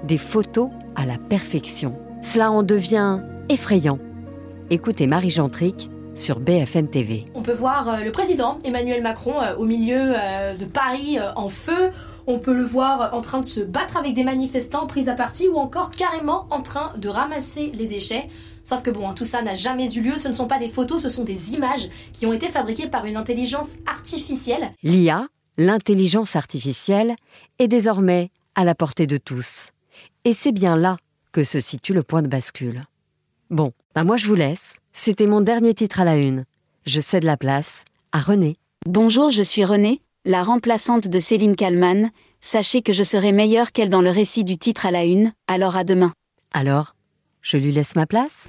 des 0.09 0.19
photos 0.19 0.71
à 0.97 1.07
la 1.07 1.19
perfection. 1.19 1.95
Cela 2.23 2.51
en 2.51 2.63
devient 2.63 3.21
effrayant. 3.49 3.99
Écoutez 4.71 5.07
Marie 5.07 5.31
Gentric 5.31 5.91
sur 6.15 6.41
BFM 6.41 6.89
TV. 6.89 7.27
On 7.35 7.43
peut 7.43 7.53
voir 7.53 7.89
euh, 7.89 7.97
le 8.05 8.13
président 8.13 8.59
Emmanuel 8.65 9.03
Macron 9.03 9.41
euh, 9.41 9.57
au 9.57 9.65
milieu 9.65 10.13
euh, 10.17 10.55
de 10.55 10.65
Paris 10.65 11.19
en 11.37 11.49
feu. 11.49 11.91
On 12.27 12.39
peut 12.39 12.55
le 12.55 12.65
voir 12.65 13.15
en 13.15 13.21
train 13.21 13.41
de 13.41 13.47
se 13.47 13.61
battre 13.61 13.97
avec 13.97 14.15
des 14.15 14.25
manifestants 14.25 14.87
pris 14.87 15.09
à 15.09 15.15
partie 15.15 15.49
ou 15.49 15.57
encore 15.57 15.91
carrément 15.91 16.47
en 16.51 16.63
train 16.63 16.93
de 16.97 17.09
ramasser 17.09 17.73
les 17.75 17.87
déchets. 17.87 18.29
Sauf 18.65 18.83
que 18.83 18.91
bon, 18.91 19.09
hein, 19.09 19.15
tout 19.15 19.25
ça 19.25 19.43
n'a 19.43 19.55
jamais 19.55 19.93
eu 19.95 20.01
lieu, 20.01 20.17
ce 20.17 20.29
ne 20.29 20.35
sont 20.35 20.47
pas 20.47 20.59
des 20.59 20.69
photos, 20.69 21.03
ce 21.03 21.09
sont 21.09 21.25
des 21.25 21.55
images 21.55 21.89
qui 22.13 22.27
ont 22.27 22.33
été 22.33 22.49
fabriquées 22.49 22.89
par 22.89 23.07
une 23.07 23.17
intelligence 23.17 23.79
artificielle. 23.87 24.73
L'IA, 24.83 25.27
l'intelligence 25.59 26.37
artificielle, 26.37 27.17
est 27.59 27.69
désormais 27.69 28.31
à 28.55 28.65
la 28.65 28.75
portée 28.75 29.07
de 29.07 29.17
tous. 29.17 29.71
Et 30.25 30.35
c'est 30.35 30.53
bien 30.53 30.77
là 30.77 30.97
que 31.33 31.43
se 31.43 31.59
situe 31.59 31.95
le 31.95 32.03
point 32.03 32.23
de 32.23 32.29
bascule. 32.29 32.85
Bon, 33.51 33.73
bah 33.95 34.05
moi 34.05 34.17
je 34.17 34.27
vous 34.27 34.35
laisse. 34.35 34.77
C'était 34.93 35.27
mon 35.27 35.41
dernier 35.41 35.75
titre 35.75 36.01
à 36.01 36.05
la 36.05 36.17
une. 36.17 36.45
Je 36.87 37.01
cède 37.01 37.25
la 37.25 37.37
place 37.37 37.85
à 38.13 38.21
René. 38.21 38.57
Bonjour, 38.87 39.31
je 39.31 39.43
suis 39.43 39.65
René, 39.65 40.01
la 40.25 40.43
remplaçante 40.43 41.09
de 41.09 41.19
Céline 41.19 41.57
Kalman. 41.57 42.11
Sachez 42.41 42.83
que 42.83 42.93
je 42.93 43.03
serai 43.03 43.33
meilleure 43.33 43.73
qu'elle 43.73 43.91
dans 43.91 44.03
le 44.03 44.11
récit 44.11 44.45
du 44.45 44.59
titre 44.59 44.87
à 44.87 44.91
la 44.91 45.05
une, 45.05 45.33
alors 45.47 45.77
à 45.77 45.85
demain. 45.85 46.13
Alors, 46.53 46.95
je 47.41 47.57
lui 47.57 47.71
laisse 47.71 47.95
ma 47.95 48.07
place 48.07 48.49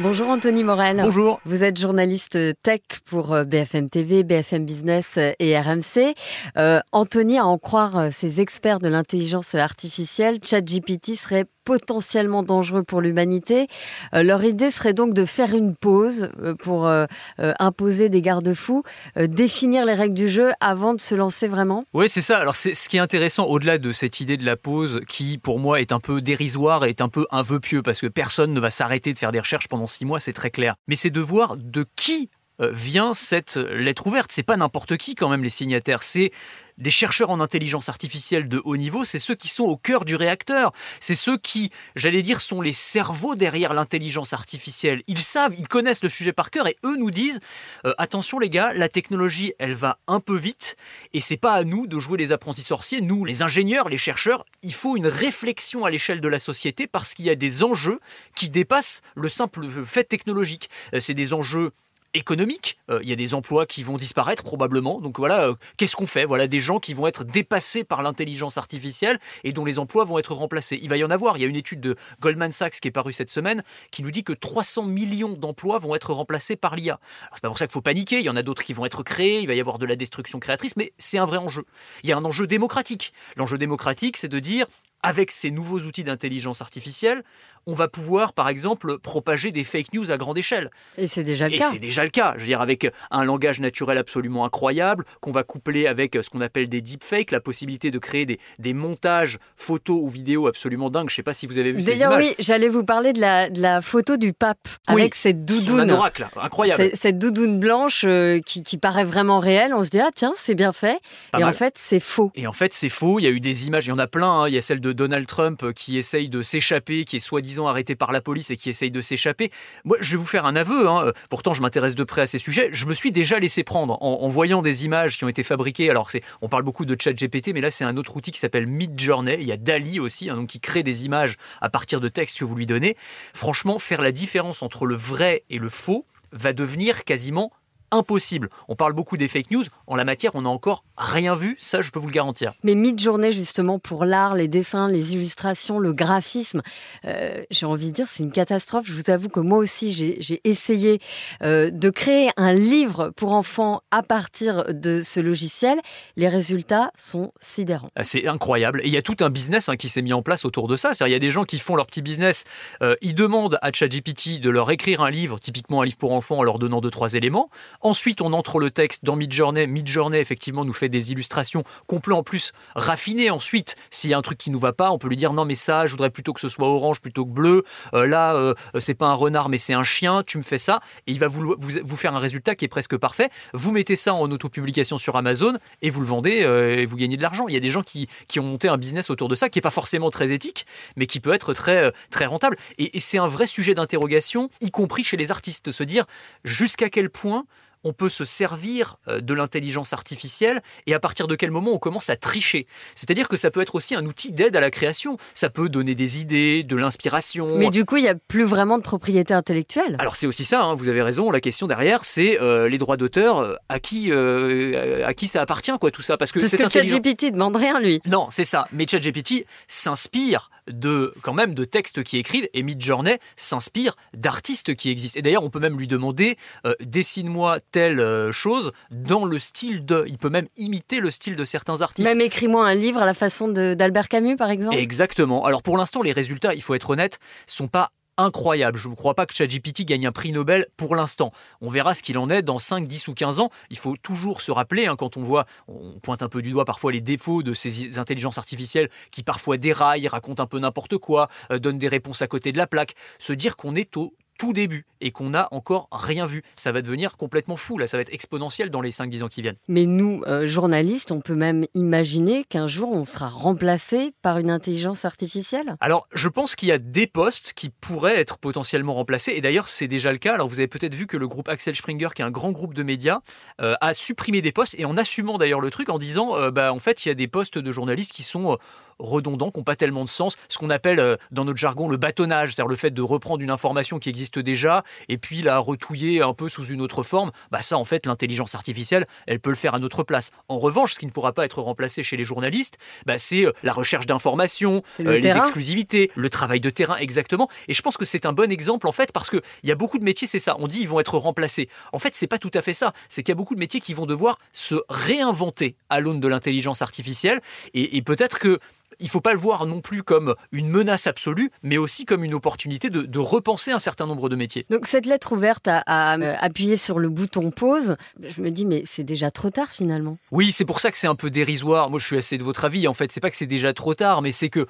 Bonjour 0.00 0.28
Anthony 0.28 0.62
Morel. 0.62 1.00
Bonjour. 1.02 1.40
Vous 1.44 1.64
êtes 1.64 1.76
journaliste 1.76 2.38
tech 2.62 2.82
pour 3.04 3.32
euh, 3.32 3.42
BFM 3.42 3.90
TV, 3.90 4.22
BFM 4.22 4.64
Business 4.64 5.16
euh, 5.18 5.32
et 5.40 5.58
RMC. 5.58 6.14
Euh, 6.56 6.78
Anthony, 6.92 7.36
à 7.36 7.46
en 7.46 7.58
croire 7.58 8.12
ces 8.12 8.40
experts 8.40 8.78
de 8.78 8.88
l'intelligence 8.88 9.56
artificielle, 9.56 10.38
ChatGPT 10.40 11.16
serait 11.16 11.46
potentiellement 11.68 12.42
dangereux 12.42 12.82
pour 12.82 13.02
l'humanité. 13.02 13.66
Euh, 14.14 14.22
leur 14.22 14.42
idée 14.42 14.70
serait 14.70 14.94
donc 14.94 15.12
de 15.12 15.26
faire 15.26 15.54
une 15.54 15.76
pause 15.76 16.30
pour 16.60 16.86
euh, 16.86 17.04
imposer 17.36 18.08
des 18.08 18.22
garde-fous, 18.22 18.84
définir 19.16 19.84
les 19.84 19.92
règles 19.92 20.14
du 20.14 20.30
jeu 20.30 20.52
avant 20.60 20.94
de 20.94 21.00
se 21.00 21.14
lancer 21.14 21.46
vraiment. 21.46 21.84
Oui, 21.92 22.08
c'est 22.08 22.22
ça. 22.22 22.38
Alors, 22.38 22.56
c'est 22.56 22.72
ce 22.72 22.88
qui 22.88 22.96
est 22.96 23.00
intéressant 23.00 23.44
au-delà 23.44 23.76
de 23.76 23.92
cette 23.92 24.20
idée 24.20 24.38
de 24.38 24.46
la 24.46 24.56
pause, 24.56 25.02
qui 25.08 25.36
pour 25.36 25.58
moi 25.58 25.78
est 25.82 25.92
un 25.92 26.00
peu 26.00 26.22
dérisoire 26.22 26.86
et 26.86 26.88
est 26.88 27.02
un 27.02 27.10
peu 27.10 27.26
un 27.30 27.42
vœu 27.42 27.60
pieux, 27.60 27.82
parce 27.82 28.00
que 28.00 28.06
personne 28.06 28.54
ne 28.54 28.60
va 28.60 28.70
s'arrêter 28.70 29.12
de 29.12 29.18
faire 29.18 29.32
des 29.32 29.40
recherches 29.40 29.68
pendant 29.68 29.87
six 29.90 30.04
mois, 30.04 30.20
c'est 30.20 30.32
très 30.32 30.50
clair. 30.50 30.76
Mais 30.86 30.96
c'est 30.96 31.10
de 31.10 31.20
voir 31.20 31.56
de 31.56 31.86
qui 31.96 32.30
vient 32.60 33.14
cette 33.14 33.56
lettre 33.56 34.06
ouverte 34.06 34.32
C'est 34.32 34.42
pas 34.42 34.56
n'importe 34.56 34.96
qui 34.96 35.14
quand 35.14 35.28
même 35.28 35.44
les 35.44 35.50
signataires, 35.50 36.02
c'est 36.02 36.32
des 36.78 36.90
chercheurs 36.90 37.30
en 37.30 37.40
intelligence 37.40 37.88
artificielle 37.88 38.48
de 38.48 38.62
haut 38.64 38.76
niveau, 38.76 39.04
c'est 39.04 39.18
ceux 39.18 39.34
qui 39.34 39.48
sont 39.48 39.64
au 39.64 39.76
cœur 39.76 40.04
du 40.04 40.16
réacteur. 40.16 40.72
C'est 41.00 41.16
ceux 41.16 41.36
qui, 41.36 41.70
j'allais 41.96 42.22
dire, 42.22 42.40
sont 42.40 42.60
les 42.60 42.72
cerveaux 42.72 43.34
derrière 43.34 43.74
l'intelligence 43.74 44.32
artificielle. 44.32 45.02
Ils 45.08 45.18
savent, 45.18 45.54
ils 45.58 45.68
connaissent 45.68 46.02
le 46.02 46.08
sujet 46.08 46.32
par 46.32 46.50
cœur 46.50 46.68
et 46.68 46.76
eux 46.84 46.96
nous 46.96 47.10
disent 47.10 47.40
euh, 47.84 47.92
attention 47.98 48.38
les 48.38 48.48
gars, 48.48 48.72
la 48.72 48.88
technologie, 48.88 49.52
elle 49.58 49.74
va 49.74 49.98
un 50.06 50.20
peu 50.20 50.36
vite 50.36 50.76
et 51.12 51.20
c'est 51.20 51.36
pas 51.36 51.52
à 51.52 51.64
nous 51.64 51.86
de 51.86 51.98
jouer 51.98 52.16
les 52.16 52.32
apprentis 52.32 52.62
sorciers. 52.62 53.00
Nous, 53.00 53.24
les 53.24 53.42
ingénieurs, 53.42 53.88
les 53.88 53.98
chercheurs, 53.98 54.44
il 54.62 54.72
faut 54.72 54.96
une 54.96 55.08
réflexion 55.08 55.84
à 55.84 55.90
l'échelle 55.90 56.20
de 56.20 56.28
la 56.28 56.38
société 56.38 56.86
parce 56.86 57.14
qu'il 57.14 57.24
y 57.26 57.30
a 57.30 57.34
des 57.34 57.62
enjeux 57.64 57.98
qui 58.36 58.48
dépassent 58.48 59.02
le 59.16 59.28
simple 59.28 59.66
fait 59.84 60.04
technologique. 60.04 60.70
Euh, 60.94 61.00
c'est 61.00 61.14
des 61.14 61.32
enjeux 61.32 61.72
économique. 62.18 62.78
Euh, 62.90 63.00
il 63.02 63.08
y 63.08 63.12
a 63.12 63.16
des 63.16 63.32
emplois 63.34 63.64
qui 63.64 63.82
vont 63.82 63.96
disparaître 63.96 64.42
probablement. 64.42 65.00
Donc 65.00 65.18
voilà, 65.18 65.48
euh, 65.48 65.54
qu'est-ce 65.76 65.96
qu'on 65.96 66.06
fait? 66.06 66.24
Voilà 66.24 66.46
des 66.46 66.60
gens 66.60 66.78
qui 66.78 66.92
vont 66.92 67.06
être 67.06 67.24
dépassés 67.24 67.84
par 67.84 68.02
l'intelligence 68.02 68.58
artificielle 68.58 69.18
et 69.44 69.52
dont 69.52 69.64
les 69.64 69.78
emplois 69.78 70.04
vont 70.04 70.18
être 70.18 70.34
remplacés. 70.34 70.78
Il 70.82 70.88
va 70.88 70.96
y 70.96 71.04
en 71.04 71.10
avoir. 71.10 71.38
Il 71.38 71.40
y 71.40 71.44
a 71.44 71.48
une 71.48 71.56
étude 71.56 71.80
de 71.80 71.96
Goldman 72.20 72.52
Sachs 72.52 72.80
qui 72.80 72.88
est 72.88 72.92
parue 72.92 73.12
cette 73.12 73.30
semaine 73.30 73.62
qui 73.90 74.02
nous 74.02 74.10
dit 74.10 74.24
que 74.24 74.32
300 74.32 74.84
millions 74.84 75.32
d'emplois 75.32 75.78
vont 75.78 75.94
être 75.94 76.12
remplacés 76.12 76.56
par 76.56 76.76
l'IA. 76.76 76.98
C'est 77.34 77.40
pas 77.40 77.48
pour 77.48 77.58
ça 77.58 77.66
qu'il 77.66 77.72
faut 77.72 77.80
paniquer. 77.80 78.18
Il 78.18 78.24
y 78.24 78.30
en 78.30 78.36
a 78.36 78.42
d'autres 78.42 78.64
qui 78.64 78.72
vont 78.72 78.84
être 78.84 79.02
créés. 79.02 79.40
Il 79.40 79.46
va 79.46 79.54
y 79.54 79.60
avoir 79.60 79.78
de 79.78 79.86
la 79.86 79.96
destruction 79.96 80.40
créatrice, 80.40 80.76
mais 80.76 80.92
c'est 80.98 81.18
un 81.18 81.26
vrai 81.26 81.38
enjeu. 81.38 81.64
Il 82.02 82.10
y 82.10 82.12
a 82.12 82.16
un 82.16 82.24
enjeu 82.24 82.46
démocratique. 82.46 83.12
L'enjeu 83.36 83.58
démocratique, 83.58 84.16
c'est 84.16 84.28
de 84.28 84.38
dire 84.40 84.66
avec 85.02 85.30
ces 85.30 85.50
nouveaux 85.50 85.80
outils 85.80 86.04
d'intelligence 86.04 86.60
artificielle, 86.60 87.22
on 87.66 87.74
va 87.74 87.86
pouvoir, 87.86 88.32
par 88.32 88.48
exemple, 88.48 88.98
propager 88.98 89.50
des 89.52 89.62
fake 89.62 89.92
news 89.92 90.10
à 90.10 90.16
grande 90.16 90.38
échelle. 90.38 90.70
Et 90.96 91.06
c'est 91.06 91.22
déjà 91.22 91.48
le 91.48 91.54
Et 91.54 91.58
cas. 91.58 91.68
c'est 91.70 91.78
déjà 91.78 92.02
le 92.02 92.08
cas. 92.10 92.32
Je 92.36 92.40
veux 92.40 92.46
dire, 92.46 92.62
avec 92.62 92.90
un 93.10 93.24
langage 93.24 93.60
naturel 93.60 93.98
absolument 93.98 94.44
incroyable, 94.46 95.04
qu'on 95.20 95.32
va 95.32 95.42
coupler 95.42 95.86
avec 95.86 96.16
ce 96.22 96.30
qu'on 96.30 96.40
appelle 96.40 96.68
des 96.68 96.80
deepfakes, 96.80 97.30
la 97.30 97.40
possibilité 97.40 97.90
de 97.90 97.98
créer 97.98 98.24
des, 98.24 98.38
des 98.58 98.72
montages 98.72 99.38
photos 99.56 99.98
ou 100.02 100.08
vidéos 100.08 100.46
absolument 100.46 100.88
dingues. 100.88 101.10
Je 101.10 101.14
ne 101.14 101.16
sais 101.16 101.22
pas 101.22 101.34
si 101.34 101.46
vous 101.46 101.58
avez 101.58 101.72
vu 101.72 101.82
ces 101.82 101.88
images. 101.90 101.98
D'ailleurs, 101.98 102.18
oui, 102.18 102.34
j'allais 102.38 102.68
vous 102.70 102.84
parler 102.84 103.12
de 103.12 103.20
la, 103.20 103.50
de 103.50 103.60
la 103.60 103.82
photo 103.82 104.16
du 104.16 104.32
pape 104.32 104.66
Oui, 104.88 105.02
avec 105.02 105.14
cette 105.14 105.44
doudoune. 105.44 105.80
anorak, 105.80 106.18
là, 106.20 106.30
incroyable. 106.40 106.90
Cette 106.94 107.18
doudoune 107.18 107.58
blanche 107.60 108.02
euh, 108.06 108.40
qui, 108.40 108.62
qui 108.62 108.78
paraît 108.78 109.04
vraiment 109.04 109.40
réelle. 109.40 109.74
On 109.74 109.84
se 109.84 109.90
dit, 109.90 110.00
ah 110.00 110.08
tiens, 110.14 110.32
c'est 110.36 110.54
bien 110.54 110.72
fait. 110.72 110.98
Et 111.38 111.44
en 111.44 111.52
fait, 111.52 111.74
c'est 111.76 112.00
faux. 112.00 112.32
Et 112.34 112.46
en 112.46 112.52
fait, 112.52 112.72
c'est 112.72 112.88
faux. 112.88 113.18
Il 113.18 113.24
y 113.24 113.26
a 113.26 113.30
eu 113.30 113.40
des 113.40 113.66
images, 113.66 113.86
il 113.86 113.90
y 113.90 113.92
en 113.92 113.98
a 113.98 114.06
plein. 114.06 114.42
hein. 114.44 114.48
Il 114.48 114.54
y 114.54 114.58
a 114.58 114.62
celle 114.62 114.80
de 114.80 114.87
Donald 114.92 115.26
Trump 115.26 115.62
euh, 115.62 115.72
qui 115.72 115.98
essaye 115.98 116.28
de 116.28 116.42
s'échapper, 116.42 117.04
qui 117.04 117.16
est 117.16 117.20
soi-disant 117.20 117.66
arrêté 117.66 117.96
par 117.96 118.12
la 118.12 118.20
police 118.20 118.50
et 118.50 118.56
qui 118.56 118.70
essaye 118.70 118.90
de 118.90 119.00
s'échapper. 119.00 119.50
Moi, 119.84 119.96
je 120.00 120.12
vais 120.12 120.16
vous 120.18 120.26
faire 120.26 120.46
un 120.46 120.56
aveu. 120.56 120.88
hein. 120.88 121.06
Euh, 121.06 121.12
Pourtant, 121.30 121.54
je 121.54 121.62
m'intéresse 121.62 121.94
de 121.94 122.04
près 122.04 122.22
à 122.22 122.26
ces 122.26 122.38
sujets. 122.38 122.68
Je 122.72 122.86
me 122.86 122.94
suis 122.94 123.12
déjà 123.12 123.38
laissé 123.38 123.64
prendre 123.64 124.00
en, 124.02 124.28
voyant 124.28 124.62
des 124.62 124.84
images 124.84 125.16
qui 125.18 125.24
ont 125.24 125.28
été 125.28 125.42
fabriquées. 125.42 125.90
Alors, 125.90 126.10
on 126.42 126.48
parle 126.48 126.62
beaucoup 126.62 126.84
de 126.84 126.96
ChatGPT, 127.00 127.52
mais 127.54 127.60
là, 127.60 127.70
c'est 127.70 127.84
un 127.84 127.96
autre 127.96 128.16
outil 128.16 128.30
qui 128.30 128.38
s'appelle 128.38 128.66
Midjourney. 128.66 129.36
Il 129.40 129.46
y 129.46 129.52
a 129.52 129.56
Dali 129.56 130.00
aussi, 130.00 130.30
hein, 130.30 130.36
donc 130.36 130.48
qui 130.48 130.60
crée 130.60 130.82
des 130.82 131.04
images 131.04 131.36
à 131.60 131.68
partir 131.68 132.00
de 132.00 132.08
textes 132.08 132.38
que 132.38 132.44
vous 132.44 132.54
lui 132.54 132.66
donnez. 132.66 132.96
Franchement, 133.34 133.78
faire 133.78 134.02
la 134.02 134.12
différence 134.12 134.62
entre 134.62 134.86
le 134.86 134.96
vrai 134.96 135.44
et 135.50 135.58
le 135.58 135.68
faux 135.68 136.04
va 136.32 136.52
devenir 136.52 137.04
quasiment 137.04 137.52
impossible. 137.90 138.48
On 138.68 138.76
parle 138.76 138.92
beaucoup 138.92 139.16
des 139.16 139.28
fake 139.28 139.50
news. 139.50 139.64
En 139.86 139.96
la 139.96 140.04
matière, 140.04 140.34
on 140.34 140.42
n'a 140.42 140.48
encore 140.48 140.84
rien 140.96 141.34
vu. 141.34 141.56
Ça, 141.58 141.80
je 141.80 141.90
peux 141.90 141.98
vous 141.98 142.06
le 142.06 142.12
garantir. 142.12 142.52
Mais 142.62 142.74
mid-journée, 142.74 143.32
justement, 143.32 143.78
pour 143.78 144.04
l'art, 144.04 144.34
les 144.34 144.48
dessins, 144.48 144.88
les 144.88 145.14
illustrations, 145.14 145.78
le 145.78 145.92
graphisme, 145.92 146.62
euh, 147.04 147.42
j'ai 147.50 147.66
envie 147.66 147.88
de 147.88 147.94
dire, 147.94 148.06
c'est 148.08 148.22
une 148.22 148.32
catastrophe. 148.32 148.86
Je 148.86 148.92
vous 148.92 149.10
avoue 149.10 149.28
que 149.28 149.40
moi 149.40 149.58
aussi, 149.58 149.92
j'ai 149.92 150.40
essayé 150.44 151.00
euh, 151.42 151.70
de 151.70 151.90
créer 151.90 152.30
un 152.36 152.52
livre 152.52 153.10
pour 153.16 153.32
enfants 153.32 153.82
à 153.90 154.02
partir 154.02 154.64
de 154.74 155.02
ce 155.02 155.20
logiciel. 155.20 155.78
Les 156.16 156.28
résultats 156.28 156.90
sont 156.96 157.32
sidérants. 157.40 157.90
Ah, 157.96 158.04
C'est 158.04 158.26
incroyable. 158.26 158.80
Et 158.82 158.88
il 158.88 158.92
y 158.92 158.96
a 158.96 159.02
tout 159.02 159.16
un 159.20 159.30
business 159.30 159.68
hein, 159.68 159.76
qui 159.76 159.88
s'est 159.88 160.02
mis 160.02 160.12
en 160.12 160.22
place 160.22 160.44
autour 160.44 160.68
de 160.68 160.76
ça. 160.76 160.92
C'est-à-dire, 160.92 161.12
il 161.12 161.12
y 161.12 161.16
a 161.16 161.20
des 161.20 161.30
gens 161.30 161.44
qui 161.44 161.58
font 161.58 161.76
leur 161.76 161.86
petit 161.86 162.02
business. 162.02 162.44
Euh, 162.82 162.96
ils 163.00 163.14
demandent 163.14 163.58
à 163.62 163.72
ChatGPT 163.72 164.40
de 164.40 164.50
leur 164.50 164.70
écrire 164.70 165.00
un 165.00 165.10
livre, 165.10 165.38
typiquement 165.38 165.82
un 165.82 165.84
livre 165.84 165.98
pour 165.98 166.12
enfants, 166.12 166.38
en 166.38 166.42
leur 166.42 166.58
donnant 166.58 166.80
deux, 166.80 166.90
trois 166.90 167.14
éléments. 167.14 167.50
Ensuite, 167.80 168.20
on 168.20 168.32
entre 168.32 168.58
le 168.58 168.70
texte 168.70 169.04
dans 169.04 169.16
Midjourney. 169.16 169.66
Midjourney, 169.66 170.18
effectivement, 170.18 170.64
nous 170.64 170.72
fait 170.72 170.88
des 170.88 171.12
illustrations 171.12 171.62
qu'on 171.86 172.00
peut 172.00 172.12
en 172.12 172.22
plus 172.22 172.52
raffiner 172.74 173.30
ensuite. 173.30 173.76
S'il 173.90 174.10
y 174.10 174.14
a 174.14 174.18
un 174.18 174.22
truc 174.22 174.38
qui 174.38 174.50
nous 174.50 174.58
va 174.58 174.72
pas, 174.72 174.90
on 174.90 174.98
peut 174.98 175.08
lui 175.08 175.16
dire 175.16 175.32
non, 175.32 175.44
mais 175.44 175.54
ça, 175.54 175.86
je 175.86 175.92
voudrais 175.92 176.10
plutôt 176.10 176.32
que 176.32 176.40
ce 176.40 176.48
soit 176.48 176.66
orange 176.66 177.00
plutôt 177.00 177.24
que 177.24 177.30
bleu. 177.30 177.64
Euh, 177.94 178.06
là, 178.06 178.34
euh, 178.34 178.54
c'est 178.80 178.94
pas 178.94 179.06
un 179.06 179.14
renard, 179.14 179.48
mais 179.48 179.58
c'est 179.58 179.74
un 179.74 179.84
chien. 179.84 180.22
Tu 180.26 180.38
me 180.38 180.42
fais 180.42 180.58
ça. 180.58 180.80
Et 181.06 181.12
il 181.12 181.18
va 181.18 181.28
vous, 181.28 181.54
vous, 181.58 181.96
faire 181.96 182.14
un 182.14 182.18
résultat 182.18 182.54
qui 182.54 182.64
est 182.64 182.68
presque 182.68 182.96
parfait. 182.96 183.30
Vous 183.54 183.70
mettez 183.70 183.96
ça 183.96 184.14
en 184.14 184.30
autopublication 184.30 184.98
sur 184.98 185.16
Amazon 185.16 185.54
et 185.82 185.90
vous 185.90 186.00
le 186.00 186.06
vendez 186.06 186.42
euh, 186.42 186.74
et 186.74 186.84
vous 186.84 186.96
gagnez 186.96 187.16
de 187.16 187.22
l'argent. 187.22 187.46
Il 187.48 187.54
y 187.54 187.56
a 187.56 187.60
des 187.60 187.70
gens 187.70 187.82
qui, 187.82 188.08
qui 188.26 188.40
ont 188.40 188.44
monté 188.44 188.68
un 188.68 188.76
business 188.76 189.10
autour 189.10 189.28
de 189.28 189.34
ça 189.34 189.48
qui 189.48 189.58
n'est 189.58 189.62
pas 189.62 189.70
forcément 189.70 190.10
très 190.10 190.32
éthique, 190.32 190.66
mais 190.96 191.06
qui 191.06 191.20
peut 191.20 191.32
être 191.32 191.54
très, 191.54 191.84
euh, 191.84 191.90
très 192.10 192.26
rentable. 192.26 192.56
Et, 192.78 192.96
et 192.96 193.00
c'est 193.00 193.18
un 193.18 193.28
vrai 193.28 193.46
sujet 193.46 193.74
d'interrogation, 193.74 194.50
y 194.60 194.70
compris 194.70 195.04
chez 195.04 195.16
les 195.16 195.30
artistes, 195.30 195.66
de 195.66 195.72
se 195.72 195.84
dire 195.84 196.04
jusqu'à 196.44 196.88
quel 196.88 197.10
point 197.10 197.44
on 197.84 197.92
peut 197.92 198.08
se 198.08 198.24
servir 198.24 198.96
euh, 199.08 199.20
de 199.20 199.34
l'intelligence 199.34 199.92
artificielle 199.92 200.60
et 200.86 200.94
à 200.94 201.00
partir 201.00 201.26
de 201.26 201.36
quel 201.36 201.50
moment 201.50 201.72
on 201.72 201.78
commence 201.78 202.10
à 202.10 202.16
tricher. 202.16 202.66
C'est-à-dire 202.94 203.28
que 203.28 203.36
ça 203.36 203.50
peut 203.50 203.60
être 203.60 203.74
aussi 203.74 203.94
un 203.94 204.04
outil 204.06 204.32
d'aide 204.32 204.56
à 204.56 204.60
la 204.60 204.70
création. 204.70 205.16
Ça 205.34 205.50
peut 205.50 205.68
donner 205.68 205.94
des 205.94 206.20
idées, 206.20 206.62
de 206.62 206.76
l'inspiration. 206.76 207.48
Mais 207.56 207.70
du 207.70 207.84
coup, 207.84 207.96
il 207.96 208.02
n'y 208.02 208.08
a 208.08 208.14
plus 208.14 208.44
vraiment 208.44 208.78
de 208.78 208.82
propriété 208.82 209.34
intellectuelle. 209.34 209.96
Alors 209.98 210.16
c'est 210.16 210.26
aussi 210.26 210.44
ça, 210.44 210.62
hein, 210.62 210.74
vous 210.74 210.88
avez 210.88 211.02
raison, 211.02 211.30
la 211.30 211.40
question 211.40 211.66
derrière, 211.66 212.04
c'est 212.04 212.40
euh, 212.40 212.68
les 212.68 212.78
droits 212.78 212.96
d'auteur, 212.96 213.38
euh, 213.38 213.54
à, 213.68 213.80
qui, 213.80 214.10
euh, 214.10 215.06
à 215.06 215.14
qui 215.14 215.26
ça 215.28 215.40
appartient, 215.42 215.72
quoi, 215.80 215.90
tout 215.90 216.02
ça 216.02 216.16
Parce 216.16 216.32
que 216.32 216.40
Parce 216.40 216.50
c'est 216.50 216.58
que 216.58 216.64
intelligent. 216.64 216.96
ChatGPT 216.96 217.32
demande 217.32 217.56
rien, 217.56 217.80
lui. 217.80 218.00
Non, 218.06 218.28
c'est 218.30 218.44
ça. 218.44 218.66
Mais 218.72 218.86
ChatGPT 218.86 219.44
s'inspire 219.66 220.50
de 220.70 221.12
quand 221.22 221.32
même 221.32 221.54
de 221.54 221.64
textes 221.64 222.02
qui 222.02 222.18
écrivent 222.18 222.48
et 222.54 222.62
Midjourney 222.62 223.18
s'inspire 223.36 223.96
d'artistes 224.14 224.74
qui 224.74 224.90
existent. 224.90 225.18
Et 225.18 225.22
d'ailleurs, 225.22 225.44
on 225.44 225.50
peut 225.50 225.60
même 225.60 225.78
lui 225.78 225.86
demander 225.86 226.36
euh, 226.64 226.74
dessine-moi 226.80 227.58
telle 227.70 228.00
euh, 228.00 228.32
chose 228.32 228.72
dans 228.90 229.24
le 229.24 229.38
style 229.38 229.84
de. 229.84 230.04
Il 230.06 230.18
peut 230.18 230.30
même 230.30 230.48
imiter 230.56 231.00
le 231.00 231.10
style 231.10 231.36
de 231.36 231.44
certains 231.44 231.82
artistes. 231.82 232.08
Même 232.08 232.20
écris-moi 232.20 232.66
un 232.66 232.74
livre 232.74 233.00
à 233.00 233.06
la 233.06 233.14
façon 233.14 233.48
d'Albert 233.48 234.08
Camus, 234.08 234.36
par 234.36 234.50
exemple. 234.50 234.76
Exactement. 234.76 235.44
Alors 235.44 235.62
pour 235.62 235.76
l'instant, 235.76 236.02
les 236.02 236.12
résultats, 236.12 236.54
il 236.54 236.62
faut 236.62 236.74
être 236.74 236.90
honnête, 236.90 237.18
sont 237.46 237.68
pas 237.68 237.90
incroyables. 238.18 238.78
Je 238.78 238.88
ne 238.88 238.94
crois 238.94 239.14
pas 239.14 239.24
que 239.24 239.34
ChatGPT 239.34 239.84
gagne 239.84 240.06
un 240.06 240.12
prix 240.12 240.32
Nobel 240.32 240.66
pour 240.76 240.94
l'instant. 240.94 241.32
On 241.60 241.70
verra 241.70 241.94
ce 241.94 242.02
qu'il 242.02 242.18
en 242.18 242.28
est 242.28 242.42
dans 242.42 242.58
5, 242.58 242.86
10 242.86 243.08
ou 243.08 243.14
15 243.14 243.40
ans. 243.40 243.50
Il 243.70 243.78
faut 243.78 243.96
toujours 243.96 244.42
se 244.42 244.50
rappeler, 244.50 244.86
hein, 244.86 244.96
quand 244.96 245.16
on 245.16 245.22
voit, 245.22 245.46
on 245.68 245.98
pointe 246.00 246.22
un 246.22 246.28
peu 246.28 246.42
du 246.42 246.50
doigt 246.50 246.64
parfois 246.64 246.92
les 246.92 247.00
défauts 247.00 247.42
de 247.42 247.54
ces 247.54 247.98
intelligences 247.98 248.38
artificielles 248.38 248.90
qui 249.10 249.22
parfois 249.22 249.56
déraillent, 249.56 250.08
racontent 250.08 250.42
un 250.42 250.46
peu 250.46 250.58
n'importe 250.58 250.98
quoi, 250.98 251.28
euh, 251.50 251.58
donnent 251.58 251.78
des 251.78 251.88
réponses 251.88 252.20
à 252.20 252.26
côté 252.26 252.52
de 252.52 252.58
la 252.58 252.66
plaque, 252.66 252.94
se 253.18 253.32
dire 253.32 253.56
qu'on 253.56 253.74
est 253.74 253.96
au 253.96 254.14
tout 254.38 254.52
début 254.52 254.86
et 255.00 255.10
qu'on 255.10 255.30
n'a 255.30 255.48
encore 255.50 255.88
rien 255.92 256.26
vu. 256.26 256.42
Ça 256.56 256.72
va 256.72 256.82
devenir 256.82 257.16
complètement 257.16 257.56
fou, 257.56 257.78
là, 257.78 257.86
ça 257.86 257.96
va 257.96 258.02
être 258.02 258.14
exponentiel 258.14 258.70
dans 258.70 258.80
les 258.80 258.90
5-10 258.90 259.22
ans 259.24 259.28
qui 259.28 259.42
viennent. 259.42 259.56
Mais 259.68 259.86
nous, 259.86 260.22
euh, 260.26 260.46
journalistes, 260.46 261.12
on 261.12 261.20
peut 261.20 261.34
même 261.34 261.66
imaginer 261.74 262.44
qu'un 262.44 262.66
jour, 262.66 262.90
on 262.90 263.04
sera 263.04 263.28
remplacé 263.28 264.12
par 264.22 264.38
une 264.38 264.50
intelligence 264.50 265.04
artificielle. 265.04 265.76
Alors, 265.80 266.08
je 266.14 266.28
pense 266.28 266.56
qu'il 266.56 266.68
y 266.68 266.72
a 266.72 266.78
des 266.78 267.06
postes 267.06 267.52
qui 267.54 267.68
pourraient 267.68 268.18
être 268.18 268.38
potentiellement 268.38 268.94
remplacés, 268.94 269.32
et 269.36 269.40
d'ailleurs, 269.40 269.68
c'est 269.68 269.88
déjà 269.88 270.12
le 270.12 270.18
cas. 270.18 270.34
Alors, 270.34 270.48
vous 270.48 270.60
avez 270.60 270.68
peut-être 270.68 270.94
vu 270.94 271.06
que 271.06 271.16
le 271.16 271.28
groupe 271.28 271.48
Axel 271.48 271.74
Springer, 271.74 272.08
qui 272.14 272.22
est 272.22 272.24
un 272.24 272.30
grand 272.30 272.52
groupe 272.52 272.74
de 272.74 272.82
médias, 272.82 273.20
euh, 273.60 273.74
a 273.80 273.94
supprimé 273.94 274.42
des 274.42 274.52
postes, 274.52 274.76
et 274.78 274.84
en 274.84 274.96
assumant 274.96 275.38
d'ailleurs 275.38 275.60
le 275.60 275.70
truc, 275.70 275.90
en 275.90 275.98
disant, 275.98 276.36
euh, 276.36 276.50
bah, 276.50 276.72
en 276.72 276.78
fait, 276.78 277.04
il 277.04 277.08
y 277.08 277.12
a 277.12 277.14
des 277.14 277.28
postes 277.28 277.58
de 277.58 277.72
journalistes 277.72 278.12
qui 278.12 278.22
sont 278.22 278.58
redondants, 278.98 279.50
qui 279.50 279.58
n'ont 279.58 279.64
pas 279.64 279.76
tellement 279.76 280.04
de 280.04 280.08
sens, 280.08 280.36
ce 280.48 280.58
qu'on 280.58 280.70
appelle 280.70 281.00
euh, 281.00 281.16
dans 281.30 281.44
notre 281.44 281.58
jargon 281.58 281.88
le 281.88 281.96
bâtonnage, 281.96 282.54
c'est-à-dire 282.54 282.68
le 282.68 282.76
fait 282.76 282.90
de 282.90 283.02
reprendre 283.02 283.42
une 283.42 283.50
information 283.50 283.98
qui 283.98 284.08
existe 284.08 284.38
déjà, 284.38 284.82
et 285.08 285.18
puis 285.18 285.42
la 285.42 285.58
retouiller 285.58 286.22
un 286.22 286.34
peu 286.34 286.48
sous 286.48 286.66
une 286.66 286.80
autre 286.80 287.02
forme. 287.02 287.30
Bah 287.50 287.62
ça, 287.62 287.78
en 287.78 287.84
fait, 287.84 288.06
l'intelligence 288.06 288.54
artificielle, 288.54 289.06
elle 289.26 289.40
peut 289.40 289.50
le 289.50 289.56
faire 289.56 289.74
à 289.74 289.78
notre 289.78 290.02
place. 290.02 290.30
En 290.48 290.58
revanche, 290.58 290.94
ce 290.94 290.98
qui 290.98 291.06
ne 291.06 291.10
pourra 291.10 291.32
pas 291.32 291.44
être 291.44 291.60
remplacé 291.60 292.02
chez 292.02 292.16
les 292.16 292.24
journalistes, 292.24 292.78
bah, 293.06 293.18
c'est 293.18 293.46
euh, 293.46 293.52
la 293.62 293.72
recherche 293.72 294.06
d'informations, 294.06 294.82
le 294.98 295.12
euh, 295.12 295.18
les 295.18 295.36
exclusivités, 295.36 296.10
le 296.14 296.30
travail 296.30 296.60
de 296.60 296.70
terrain, 296.70 296.96
exactement. 296.96 297.48
Et 297.68 297.74
je 297.74 297.82
pense 297.82 297.96
que 297.96 298.04
c'est 298.04 298.26
un 298.26 298.32
bon 298.32 298.50
exemple, 298.50 298.86
en 298.86 298.92
fait, 298.92 299.12
parce 299.12 299.30
qu'il 299.30 299.40
y 299.64 299.70
a 299.70 299.74
beaucoup 299.74 299.98
de 299.98 300.04
métiers, 300.04 300.26
c'est 300.26 300.40
ça. 300.40 300.56
On 300.58 300.66
dit 300.66 300.80
ils 300.80 300.88
vont 300.88 301.00
être 301.00 301.18
remplacés. 301.18 301.68
En 301.92 301.98
fait, 301.98 302.14
c'est 302.14 302.26
pas 302.26 302.38
tout 302.38 302.50
à 302.54 302.62
fait 302.62 302.74
ça. 302.74 302.92
C'est 303.08 303.22
qu'il 303.22 303.32
y 303.32 303.36
a 303.36 303.36
beaucoup 303.36 303.54
de 303.54 303.60
métiers 303.60 303.80
qui 303.80 303.94
vont 303.94 304.06
devoir 304.06 304.38
se 304.52 304.76
réinventer 304.88 305.76
à 305.90 306.00
l'aune 306.00 306.20
de 306.20 306.28
l'intelligence 306.28 306.82
artificielle. 306.82 307.40
Et, 307.74 307.96
et 307.96 308.02
peut-être 308.02 308.38
que 308.38 308.58
il 309.00 309.08
faut 309.08 309.20
pas 309.20 309.32
le 309.32 309.38
voir 309.38 309.66
non 309.66 309.80
plus 309.80 310.02
comme 310.02 310.34
une 310.52 310.68
menace 310.68 311.06
absolue, 311.06 311.50
mais 311.62 311.78
aussi 311.78 312.04
comme 312.04 312.24
une 312.24 312.34
opportunité 312.34 312.90
de, 312.90 313.02
de 313.02 313.18
repenser 313.18 313.70
un 313.70 313.78
certain 313.78 314.06
nombre 314.06 314.28
de 314.28 314.36
métiers. 314.36 314.66
Donc 314.70 314.86
cette 314.86 315.06
lettre 315.06 315.32
ouverte 315.32 315.68
à, 315.68 315.78
à, 315.86 316.18
euh, 316.18 316.34
appuyer 316.38 316.76
sur 316.76 316.98
le 316.98 317.08
bouton 317.08 317.50
pause, 317.50 317.96
je 318.22 318.40
me 318.40 318.50
dis 318.50 318.66
mais 318.66 318.82
c'est 318.86 319.04
déjà 319.04 319.30
trop 319.30 319.50
tard 319.50 319.70
finalement. 319.70 320.18
Oui, 320.30 320.52
c'est 320.52 320.64
pour 320.64 320.80
ça 320.80 320.90
que 320.90 320.96
c'est 320.96 321.06
un 321.06 321.14
peu 321.14 321.30
dérisoire. 321.30 321.90
Moi, 321.90 321.98
je 321.98 322.06
suis 322.06 322.16
assez 322.16 322.38
de 322.38 322.44
votre 322.44 322.64
avis. 322.64 322.88
En 322.88 322.94
fait, 322.94 323.12
c'est 323.12 323.20
pas 323.20 323.30
que 323.30 323.36
c'est 323.36 323.46
déjà 323.46 323.72
trop 323.72 323.94
tard, 323.94 324.22
mais 324.22 324.32
c'est 324.32 324.50
que 324.50 324.66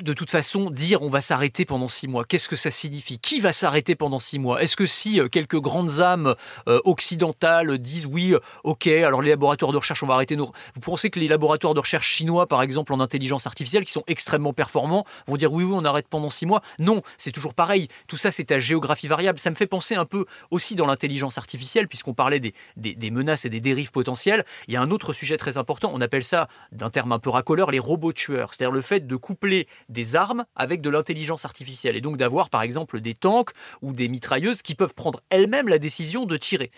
de 0.00 0.12
toute 0.12 0.30
façon, 0.30 0.70
dire 0.70 1.02
on 1.02 1.08
va 1.08 1.20
s'arrêter 1.20 1.64
pendant 1.64 1.88
six 1.88 2.08
mois, 2.08 2.24
qu'est-ce 2.24 2.48
que 2.48 2.56
ça 2.56 2.70
signifie? 2.70 3.18
Qui 3.18 3.40
va 3.40 3.52
s'arrêter 3.52 3.94
pendant 3.94 4.18
six 4.18 4.38
mois? 4.38 4.60
Est-ce 4.60 4.76
que 4.76 4.86
si 4.86 5.20
euh, 5.20 5.28
quelques 5.28 5.60
grandes 5.60 6.00
âmes 6.00 6.34
euh, 6.66 6.80
occidentales 6.84 7.78
disent 7.78 8.06
oui, 8.06 8.34
ok, 8.64 8.88
alors 8.88 9.22
les 9.22 9.30
laboratoires 9.30 9.72
de 9.72 9.78
recherche, 9.78 10.02
on 10.02 10.06
va 10.06 10.14
arrêter 10.14 10.34
nos... 10.34 10.46
Vous 10.74 10.80
pensez 10.80 11.10
que 11.10 11.20
les 11.20 11.28
laboratoires 11.28 11.74
de 11.74 11.80
recherche 11.80 12.08
chinois, 12.08 12.48
par 12.48 12.62
exemple, 12.62 12.92
en 12.92 12.98
intelligence 12.98 13.46
artificielle, 13.46 13.84
qui 13.84 13.92
sont 13.92 14.02
extrêmement 14.08 14.52
performants, 14.52 15.04
vont 15.28 15.36
dire 15.36 15.52
oui, 15.52 15.62
oui, 15.62 15.74
on 15.74 15.84
arrête 15.84 16.08
pendant 16.08 16.30
six 16.30 16.46
mois? 16.46 16.60
Non, 16.80 17.02
c'est 17.16 17.32
toujours 17.32 17.54
pareil. 17.54 17.88
Tout 18.08 18.16
ça, 18.16 18.32
c'est 18.32 18.50
à 18.50 18.58
géographie 18.58 19.06
variable. 19.06 19.38
Ça 19.38 19.50
me 19.50 19.54
fait 19.54 19.66
penser 19.66 19.94
un 19.94 20.06
peu 20.06 20.24
aussi 20.50 20.74
dans 20.74 20.86
l'intelligence 20.86 21.38
artificielle, 21.38 21.86
puisqu'on 21.86 22.14
parlait 22.14 22.40
des, 22.40 22.54
des, 22.76 23.10
menaces 23.10 23.44
et 23.44 23.50
des 23.50 23.60
dérives 23.60 23.92
potentielles. 23.92 24.44
Il 24.66 24.74
y 24.74 24.76
a 24.76 24.82
un 24.82 24.90
autre 24.90 25.12
sujet 25.12 25.36
très 25.36 25.56
important, 25.56 25.90
on 25.94 26.00
appelle 26.00 26.24
ça, 26.24 26.48
d'un 26.72 26.90
terme 26.90 27.12
un 27.12 27.20
peu 27.20 27.30
racoleur, 27.30 27.70
les 27.70 27.78
robots 27.78 28.12
tueurs. 28.12 28.52
C'est-à-dire 28.52 28.72
le 28.72 28.80
fait 28.80 29.06
de 29.06 29.16
coupler 29.16 29.68
des 29.88 30.16
armes 30.16 30.44
avec 30.56 30.80
de 30.80 30.90
l'intelligence 30.90 31.44
artificielle. 31.44 31.96
Et 31.96 32.00
donc 32.00 32.16
d'avoir 32.16 32.50
par 32.50 32.62
exemple 32.62 33.00
des 33.00 33.14
tanks 33.14 33.50
ou 33.82 33.92
des 33.92 34.08
mitrailleuses 34.08 34.62
qui 34.62 34.74
peuvent 34.74 34.94
prendre 34.94 35.20
elles-mêmes 35.30 35.68
la 35.68 35.78
décision 35.78 36.24
de 36.24 36.36
tirer. 36.36 36.70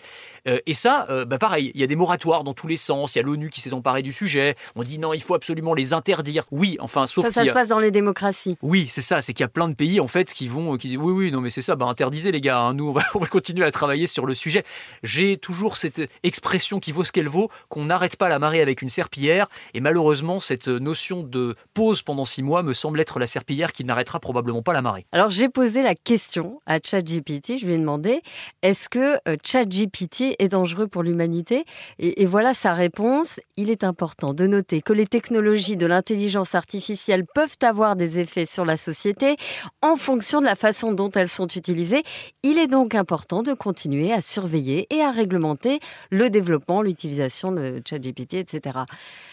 Euh, 0.47 0.59
et 0.65 0.73
ça, 0.73 1.07
euh, 1.09 1.25
bah 1.25 1.37
pareil, 1.37 1.71
il 1.75 1.81
y 1.81 1.83
a 1.83 1.87
des 1.87 1.95
moratoires 1.95 2.43
dans 2.43 2.53
tous 2.53 2.67
les 2.67 2.77
sens. 2.77 3.15
Il 3.15 3.19
y 3.19 3.21
a 3.21 3.23
l'ONU 3.23 3.49
qui 3.49 3.61
s'est 3.61 3.73
emparée 3.73 4.01
du 4.01 4.13
sujet. 4.13 4.55
On 4.75 4.83
dit 4.83 4.99
non, 4.99 5.13
il 5.13 5.21
faut 5.21 5.35
absolument 5.35 5.73
les 5.73 5.93
interdire. 5.93 6.43
Oui, 6.51 6.77
enfin, 6.79 7.05
sauf 7.05 7.25
ça, 7.25 7.31
ça 7.31 7.45
se 7.45 7.51
passe 7.51 7.67
dans 7.67 7.79
les 7.79 7.91
démocraties. 7.91 8.57
Oui, 8.61 8.87
c'est 8.89 9.01
ça. 9.01 9.21
C'est 9.21 9.33
qu'il 9.33 9.43
y 9.43 9.45
a 9.45 9.49
plein 9.49 9.69
de 9.69 9.75
pays 9.75 9.99
en 9.99 10.07
fait 10.07 10.33
qui 10.33 10.47
vont, 10.47 10.77
qui 10.77 10.89
disent 10.89 10.97
oui, 10.97 11.13
oui, 11.13 11.31
non, 11.31 11.41
mais 11.41 11.49
c'est 11.49 11.61
ça. 11.61 11.75
Bah 11.75 11.85
interdisez 11.85 12.31
les 12.31 12.41
gars. 12.41 12.59
Hein. 12.59 12.73
Nous, 12.73 12.89
on 12.89 12.93
va, 12.93 13.03
on 13.15 13.19
va 13.19 13.27
continuer 13.27 13.65
à 13.65 13.71
travailler 13.71 14.07
sur 14.07 14.25
le 14.25 14.33
sujet. 14.33 14.63
J'ai 15.03 15.37
toujours 15.37 15.77
cette 15.77 16.01
expression 16.23 16.79
qui 16.79 16.91
vaut 16.91 17.03
ce 17.03 17.11
qu'elle 17.11 17.27
vaut, 17.27 17.49
qu'on 17.69 17.85
n'arrête 17.85 18.17
pas 18.17 18.29
la 18.29 18.39
marée 18.39 18.61
avec 18.61 18.81
une 18.81 18.89
serpillière. 18.89 19.47
Et 19.73 19.79
malheureusement, 19.79 20.39
cette 20.39 20.67
notion 20.67 21.23
de 21.23 21.55
pause 21.73 22.01
pendant 22.01 22.25
six 22.25 22.43
mois 22.43 22.63
me 22.63 22.73
semble 22.73 22.96
être 22.99 23.19
la 23.19 23.27
serpillière 23.27 23.71
qui 23.71 23.83
n'arrêtera 23.83 24.19
probablement 24.19 24.61
pas 24.61 24.73
la 24.73 24.81
marée. 24.81 25.05
Alors 25.11 25.29
j'ai 25.29 25.49
posé 25.49 25.81
la 25.81 25.95
question 25.95 26.61
à 26.65 26.79
ChatGPT, 26.83 27.57
je 27.57 27.65
lui 27.65 27.73
ai 27.73 27.77
demandé 27.77 28.21
est-ce 28.61 28.89
que 28.89 29.17
euh, 29.27 29.37
ChatGPT 29.43 30.35
est 30.39 30.49
dangereux 30.49 30.87
pour 30.87 31.03
l'humanité? 31.03 31.65
Et, 31.99 32.25
voilà 32.25 32.53
sa 32.53 32.73
réponse. 32.73 33.39
Il 33.55 33.69
est 33.69 33.83
important 33.83 34.33
de 34.33 34.45
noter 34.47 34.81
que 34.81 34.93
les 34.93 35.07
technologies 35.07 35.77
de 35.77 35.85
l'intelligence 35.85 36.55
artificielle 36.55 37.25
peuvent 37.33 37.55
avoir 37.61 37.95
des 37.95 38.19
effets 38.19 38.45
sur 38.45 38.65
la 38.65 38.77
société 38.77 39.37
en 39.81 39.95
fonction 39.95 40.41
de 40.41 40.45
la 40.45 40.55
façon 40.55 40.91
dont 40.91 41.09
elles 41.11 41.29
sont 41.29 41.47
utilisées. 41.47 42.03
Il 42.43 42.57
est 42.57 42.67
donc 42.67 42.95
important 42.95 43.43
de 43.43 43.53
continuer 43.53 44.11
à 44.11 44.21
surveiller 44.21 44.87
et 44.89 45.01
à 45.01 45.11
réglementer 45.11 45.79
le 46.09 46.29
développement, 46.29 46.81
l'utilisation 46.81 47.51
de 47.51 47.81
ChatGPT, 47.87 48.35
etc. 48.35 48.79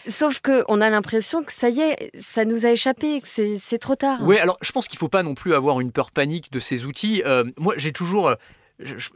Sauf 0.07 0.39
qu'on 0.39 0.81
a 0.81 0.89
l'impression 0.89 1.43
que 1.43 1.51
ça 1.51 1.69
y 1.69 1.81
est, 1.81 2.11
ça 2.19 2.45
nous 2.45 2.65
a 2.65 2.69
échappé, 2.69 3.21
que 3.21 3.27
c'est 3.27 3.54
trop 3.79 3.95
tard. 3.95 4.19
Oui, 4.21 4.37
alors 4.37 4.57
je 4.61 4.71
pense 4.71 4.87
qu'il 4.87 4.97
ne 4.97 4.99
faut 4.99 5.09
pas 5.09 5.23
non 5.23 5.35
plus 5.35 5.53
avoir 5.55 5.79
une 5.79 5.91
peur 5.91 6.11
panique 6.11 6.51
de 6.51 6.59
ces 6.59 6.85
outils. 6.85 7.21
Euh, 7.25 7.43
moi, 7.57 7.73
j'ai 7.77 7.91
toujours 7.91 8.29
euh, 8.29 8.35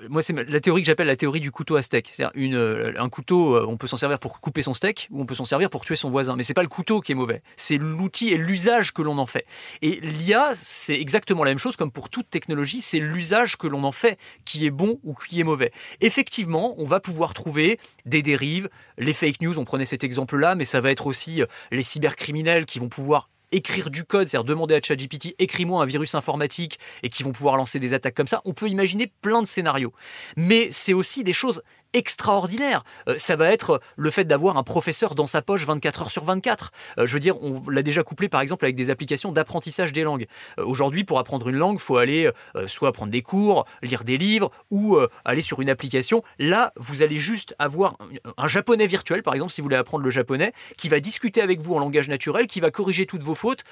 moi, 0.10 0.22
c'est 0.22 0.34
la 0.34 0.60
théorie 0.62 0.82
que 0.82 0.86
j'appelle 0.86 1.08
la 1.08 1.18
théorie 1.18 1.42
du 1.42 1.52
couteau 1.52 1.76
à 1.76 1.82
steak. 1.82 2.10
C'est-à-dire 2.10 2.32
euh, 2.54 2.94
un 2.98 3.10
couteau, 3.10 3.58
on 3.68 3.76
peut 3.76 3.88
s'en 3.88 3.98
servir 3.98 4.20
pour 4.20 4.40
couper 4.40 4.62
son 4.62 4.74
steak 4.74 5.10
ou 5.12 5.22
on 5.22 5.26
peut 5.26 5.36
s'en 5.36 5.44
servir 5.44 5.70
pour 5.70 5.84
tuer 5.84 5.98
son 5.98 6.10
voisin. 6.10 6.36
Mais 6.38 6.44
c'est 6.44 6.54
pas 6.54 6.62
le 6.62 6.70
couteau 6.70 7.02
qui 7.02 7.12
est 7.12 7.16
mauvais, 7.16 7.42
c'est 7.58 7.78
l'outil 7.78 8.30
et 8.30 8.38
l'usage 8.38 8.94
que 8.94 9.02
l'on 9.02 9.18
en 9.18 9.26
fait. 9.26 9.46
Et 9.82 10.00
l'IA, 10.00 10.52
c'est 10.54 11.00
exactement 11.00 11.44
la 11.44 11.52
même 11.52 11.58
chose 11.58 11.76
comme 11.76 11.92
pour 11.92 12.10
toute 12.10 12.30
technologie, 12.30 12.80
c'est 12.80 13.00
l'usage 13.00 13.58
que 13.58 13.68
l'on 13.68 13.84
en 13.84 13.92
fait 13.92 14.18
qui 14.46 14.66
est 14.66 14.72
bon 14.72 15.00
ou 15.04 15.14
qui 15.14 15.42
est 15.42 15.44
mauvais. 15.44 15.72
Effectivement, 16.00 16.76
on 16.78 16.86
va 16.86 17.02
pouvoir 17.02 17.34
trouver 17.34 17.80
des 18.06 18.22
dérives, 18.22 18.70
les 18.98 19.14
fake 19.14 19.42
news, 19.42 19.60
on 19.60 19.66
prenait 19.66 19.86
cet 19.86 20.04
exemple-là, 20.04 20.56
mais 20.56 20.66
ça 20.66 20.80
va 20.80 20.90
être 20.90 21.06
aussi 21.06 21.42
les 21.72 21.84
cybercriminels 21.84 22.66
qui 22.66 22.80
vont 22.80 22.90
pouvoir 22.90 23.30
écrire 23.52 23.90
du 23.90 24.04
code, 24.04 24.28
c'est-à-dire 24.28 24.46
demander 24.46 24.76
à 24.76 24.82
ChatGPT, 24.82 25.36
écris-moi 25.40 25.82
un 25.82 25.86
virus 25.86 26.16
informatique 26.16 26.80
et 27.04 27.10
qui 27.10 27.24
vont 27.24 27.32
pouvoir 27.32 27.58
lancer 27.58 27.80
des 27.80 27.94
attaques 27.94 28.16
comme 28.16 28.28
ça, 28.28 28.42
on 28.46 28.54
peut 28.54 28.68
imaginer 28.68 29.12
plein 29.22 29.42
de 29.42 29.48
scénarios. 29.48 29.94
Mais 30.36 30.70
c'est 30.72 30.94
aussi 30.94 31.24
des 31.24 31.34
choses 31.34 31.64
extraordinaire. 31.94 32.84
Euh, 33.08 33.16
ça 33.18 33.36
va 33.36 33.52
être 33.52 33.82
le 33.96 34.12
fait 34.12 34.26
d'avoir 34.26 34.58
un 34.58 34.64
professeur 34.64 35.16
dans 35.16 35.28
sa 35.28 35.42
poche 35.42 35.66
24 35.66 36.02
heures 36.02 36.12
sur 36.12 36.24
24. 36.24 36.72
Euh, 36.98 37.08
je 37.08 37.14
veux 37.14 37.20
dire, 37.20 37.42
on 37.42 37.62
l'a 37.70 37.82
déjà 37.82 38.04
couplé 38.04 38.30
par 38.30 38.42
exemple 38.42 38.66
avec 38.66 38.76
des 38.76 38.90
applications 38.90 39.32
d'apprentissage 39.32 39.92
des 39.92 40.04
langues. 40.04 40.28
Euh, 40.60 40.66
aujourd'hui, 40.66 41.04
pour 41.04 41.20
apprendre 41.20 41.50
une 41.50 41.56
langue, 41.56 41.76
il 41.76 41.82
faut 41.82 41.98
aller 41.98 42.30
soit 42.68 42.92
prendre 42.92 43.12
des 43.12 43.22
cours, 43.22 43.66
lire 43.82 44.04
des 44.04 44.18
livres 44.18 44.52
ou 44.70 44.98
aller 45.26 45.42
sur 45.42 45.62
une 45.62 45.70
application. 45.70 46.24
Là, 46.38 46.74
vous 46.76 47.02
allez 47.02 47.18
juste 47.18 47.56
avoir 47.60 47.98
un 48.38 48.48
japonais 48.48 48.88
virtuel, 48.88 49.24
par 49.24 49.34
exemple, 49.34 49.52
si 49.52 49.62
vous 49.62 49.66
voulez 49.66 49.76
apprendre 49.78 50.04
le 50.04 50.10
japonais, 50.10 50.54
qui 50.78 50.90
va 50.90 51.00
discuter 51.00 51.42
avec 51.42 51.62
vous 51.62 51.76
en 51.76 51.80
langage 51.80 52.10
naturel, 52.10 52.48
qui 52.48 52.60
va 52.60 52.72
corriger 52.72 53.06
toutes 53.06 53.24
vos 53.24 53.36
fautes 53.36 53.64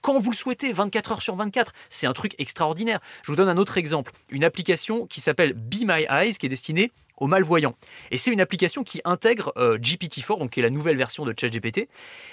quand 0.00 0.20
vous 0.20 0.30
le 0.30 0.36
souhaitez, 0.36 0.72
24 0.72 1.12
heures 1.12 1.22
sur 1.22 1.36
24. 1.36 1.72
C'est 1.88 2.06
un 2.06 2.12
truc 2.12 2.34
extraordinaire. 2.38 3.00
Je 3.22 3.32
vous 3.32 3.36
donne 3.36 3.48
un 3.48 3.56
autre 3.56 3.78
exemple. 3.78 4.12
Une 4.30 4.44
application 4.44 5.06
qui 5.06 5.20
s'appelle 5.20 5.52
Be 5.54 5.82
My 5.82 6.06
Eyes, 6.08 6.34
qui 6.34 6.46
est 6.46 6.50
destinée 6.50 6.92
aux 7.16 7.26
malvoyants. 7.26 7.74
Et 8.10 8.18
c'est 8.18 8.30
une 8.30 8.40
application 8.40 8.84
qui 8.84 9.00
intègre 9.04 9.52
euh, 9.56 9.78
GPT-4, 9.78 10.38
donc 10.38 10.50
qui 10.50 10.60
est 10.60 10.62
la 10.62 10.70
nouvelle 10.70 10.96
version 10.96 11.24
de 11.24 11.34
ChatGPT. 11.38 11.88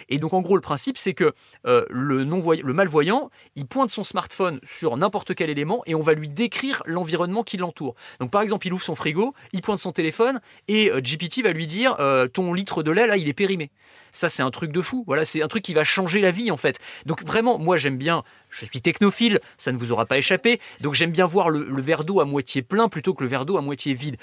Et 0.10 0.18
donc 0.20 0.34
en 0.34 0.42
gros, 0.42 0.56
le 0.56 0.62
principe, 0.62 0.98
c'est 0.98 1.14
que 1.14 1.34
euh, 1.66 1.86
le, 1.90 2.26
malvoyant, 2.74 3.30
il 3.56 3.66
pointe 3.66 3.90
son 3.90 4.04
smartphone 4.04 4.60
sur 4.64 4.98
n'importe 4.98 5.36
quel 5.36 5.50
élément 5.50 5.84
et 5.86 5.96
on 5.96 6.02
va 6.02 6.14
lui 6.14 6.30
décrire 6.30 6.84
l'environnement 6.86 7.44
qui 7.44 7.58
l'entoure. 7.58 7.96
Donc 8.20 8.32
par 8.32 8.42
exemple, 8.42 8.68
il 8.68 8.74
ouvre 8.74 8.84
son 8.84 8.96
frigo, 8.96 9.34
il 9.54 9.62
pointe 9.62 9.80
son 9.80 9.92
téléphone 9.92 10.40
et 10.68 10.92
euh, 10.92 11.02
GPT 11.02 11.44
va 11.44 11.54
lui 11.54 11.66
dire 11.66 11.98
ton 12.34 12.54
litre 12.54 12.84
de 12.84 12.92
lait 12.92 13.08
là, 13.08 13.18
il 13.18 13.28
est 13.30 13.34
périmé. 13.34 13.72
Ça, 14.12 14.30
c'est 14.30 14.44
un 14.44 14.52
truc 14.52 14.72
de 14.72 14.82
fou. 14.82 15.04
Voilà, 15.08 15.26
c'est 15.26 15.42
un 15.42 15.48
truc 15.48 15.64
qui 15.64 15.74
va 15.74 15.84
changer 15.84 16.22
la 16.22 16.32
vie 16.32 16.52
en 16.52 16.58
fait. 16.58 16.78
Donc 17.06 17.24
vraiment, 17.24 17.58
moi 17.60 17.78
j'aime 17.78 17.98
bien. 17.98 18.24
Je 18.50 18.66
suis 18.66 18.82
technophile, 18.82 19.40
ça 19.58 19.72
ne 19.72 19.78
vous 19.78 19.92
aura 19.92 20.06
pas 20.06 20.18
échappé. 20.18 20.60
Donc 20.82 20.94
j'aime 20.94 21.12
bien 21.12 21.26
voir 21.26 21.50
le 21.50 21.82
verre 21.82 22.04
d'eau 22.04 22.20
à 22.20 22.26
moitié 22.26 22.62
plein 22.62 22.90
plutôt 22.90 23.14
que 23.14 23.24
le 23.24 23.30
verre 23.30 23.46
d'eau 23.46 23.58
à 23.58 23.62
moitié 23.62 23.94
vide 23.94 24.18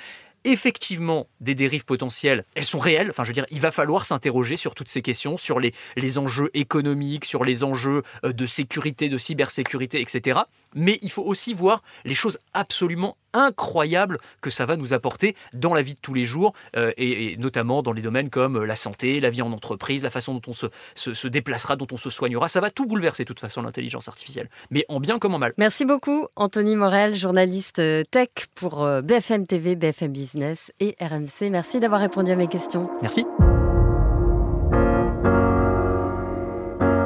effectivement 0.44 1.26
des 1.40 1.54
dérives 1.54 1.84
potentielles, 1.84 2.44
elles 2.54 2.64
sont 2.64 2.78
réelles. 2.78 3.10
Enfin, 3.10 3.24
je 3.24 3.28
veux 3.28 3.34
dire, 3.34 3.46
il 3.50 3.60
va 3.60 3.70
falloir 3.70 4.04
s'interroger 4.04 4.56
sur 4.56 4.74
toutes 4.74 4.88
ces 4.88 5.02
questions, 5.02 5.36
sur 5.36 5.60
les, 5.60 5.74
les 5.96 6.18
enjeux 6.18 6.50
économiques, 6.54 7.24
sur 7.24 7.44
les 7.44 7.64
enjeux 7.64 8.02
euh, 8.24 8.32
de 8.32 8.46
sécurité, 8.46 9.08
de 9.08 9.18
cybersécurité, 9.18 10.00
etc. 10.00 10.40
Mais 10.74 10.98
il 11.02 11.10
faut 11.10 11.22
aussi 11.22 11.54
voir 11.54 11.82
les 12.04 12.14
choses 12.14 12.38
absolument 12.54 13.16
incroyables 13.32 14.18
que 14.40 14.50
ça 14.50 14.66
va 14.66 14.76
nous 14.76 14.92
apporter 14.92 15.36
dans 15.52 15.72
la 15.72 15.82
vie 15.82 15.94
de 15.94 16.00
tous 16.00 16.14
les 16.14 16.24
jours, 16.24 16.52
euh, 16.76 16.92
et, 16.96 17.36
notamment 17.36 17.82
dans 17.82 17.92
les 17.92 18.02
domaines 18.02 18.28
comme 18.28 18.56
euh, 18.56 18.66
la 18.66 18.74
santé, 18.74 19.20
la 19.20 19.30
vie 19.30 19.42
en 19.42 19.52
entreprise, 19.52 20.02
la 20.02 20.10
façon 20.10 20.34
dont 20.34 20.42
on 20.48 20.52
se, 20.52 20.66
se, 20.94 21.28
déplacera, 21.28 21.76
dont 21.76 21.86
on 21.92 21.96
se 21.96 22.10
soignera. 22.10 22.48
Ça 22.48 22.60
va 22.60 22.70
tout 22.70 22.86
bouleverser 22.86 23.22
de 23.22 23.28
toute 23.28 23.38
façon 23.38 23.62
l'intelligence 23.62 24.08
artificielle, 24.08 24.48
mais 24.70 24.84
en 24.88 24.98
bien 24.98 25.18
comme 25.18 25.34
en 25.34 25.38
mal. 25.38 25.52
Merci 25.58 25.84
beaucoup, 25.84 26.26
Anthony 26.34 26.74
Morel, 26.74 27.14
journaliste 27.14 27.80
tech 28.10 28.30
pour 28.56 28.84
BFM 29.02 29.46
TV, 29.46 29.76
BFM 29.76 30.12
Business 30.30 30.72
et 30.78 30.94
RMC. 31.00 31.50
Merci 31.50 31.80
d'avoir 31.80 32.00
répondu 32.00 32.30
à 32.30 32.36
mes 32.36 32.46
questions. 32.46 32.88
Merci. 33.02 33.26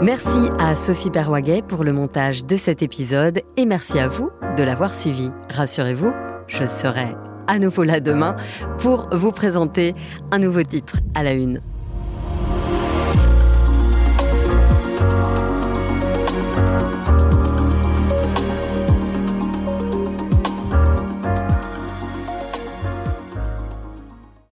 Merci 0.02 0.50
à 0.58 0.74
Sophie 0.74 1.08
Perwaguet 1.08 1.62
pour 1.62 1.84
le 1.84 1.94
montage 1.94 2.44
de 2.44 2.56
cet 2.56 2.82
épisode 2.82 3.40
et 3.56 3.64
merci 3.64 3.98
à 3.98 4.08
vous 4.08 4.30
de 4.58 4.62
l'avoir 4.62 4.94
suivi. 4.94 5.30
Rassurez-vous, 5.48 6.12
je 6.48 6.66
serai 6.66 7.16
à 7.46 7.58
nouveau 7.58 7.84
là 7.84 8.00
demain 8.00 8.36
pour 8.78 9.08
vous 9.10 9.32
présenter 9.32 9.94
un 10.30 10.38
nouveau 10.38 10.62
titre 10.62 10.98
à 11.14 11.22
la 11.22 11.32
une. 11.32 11.62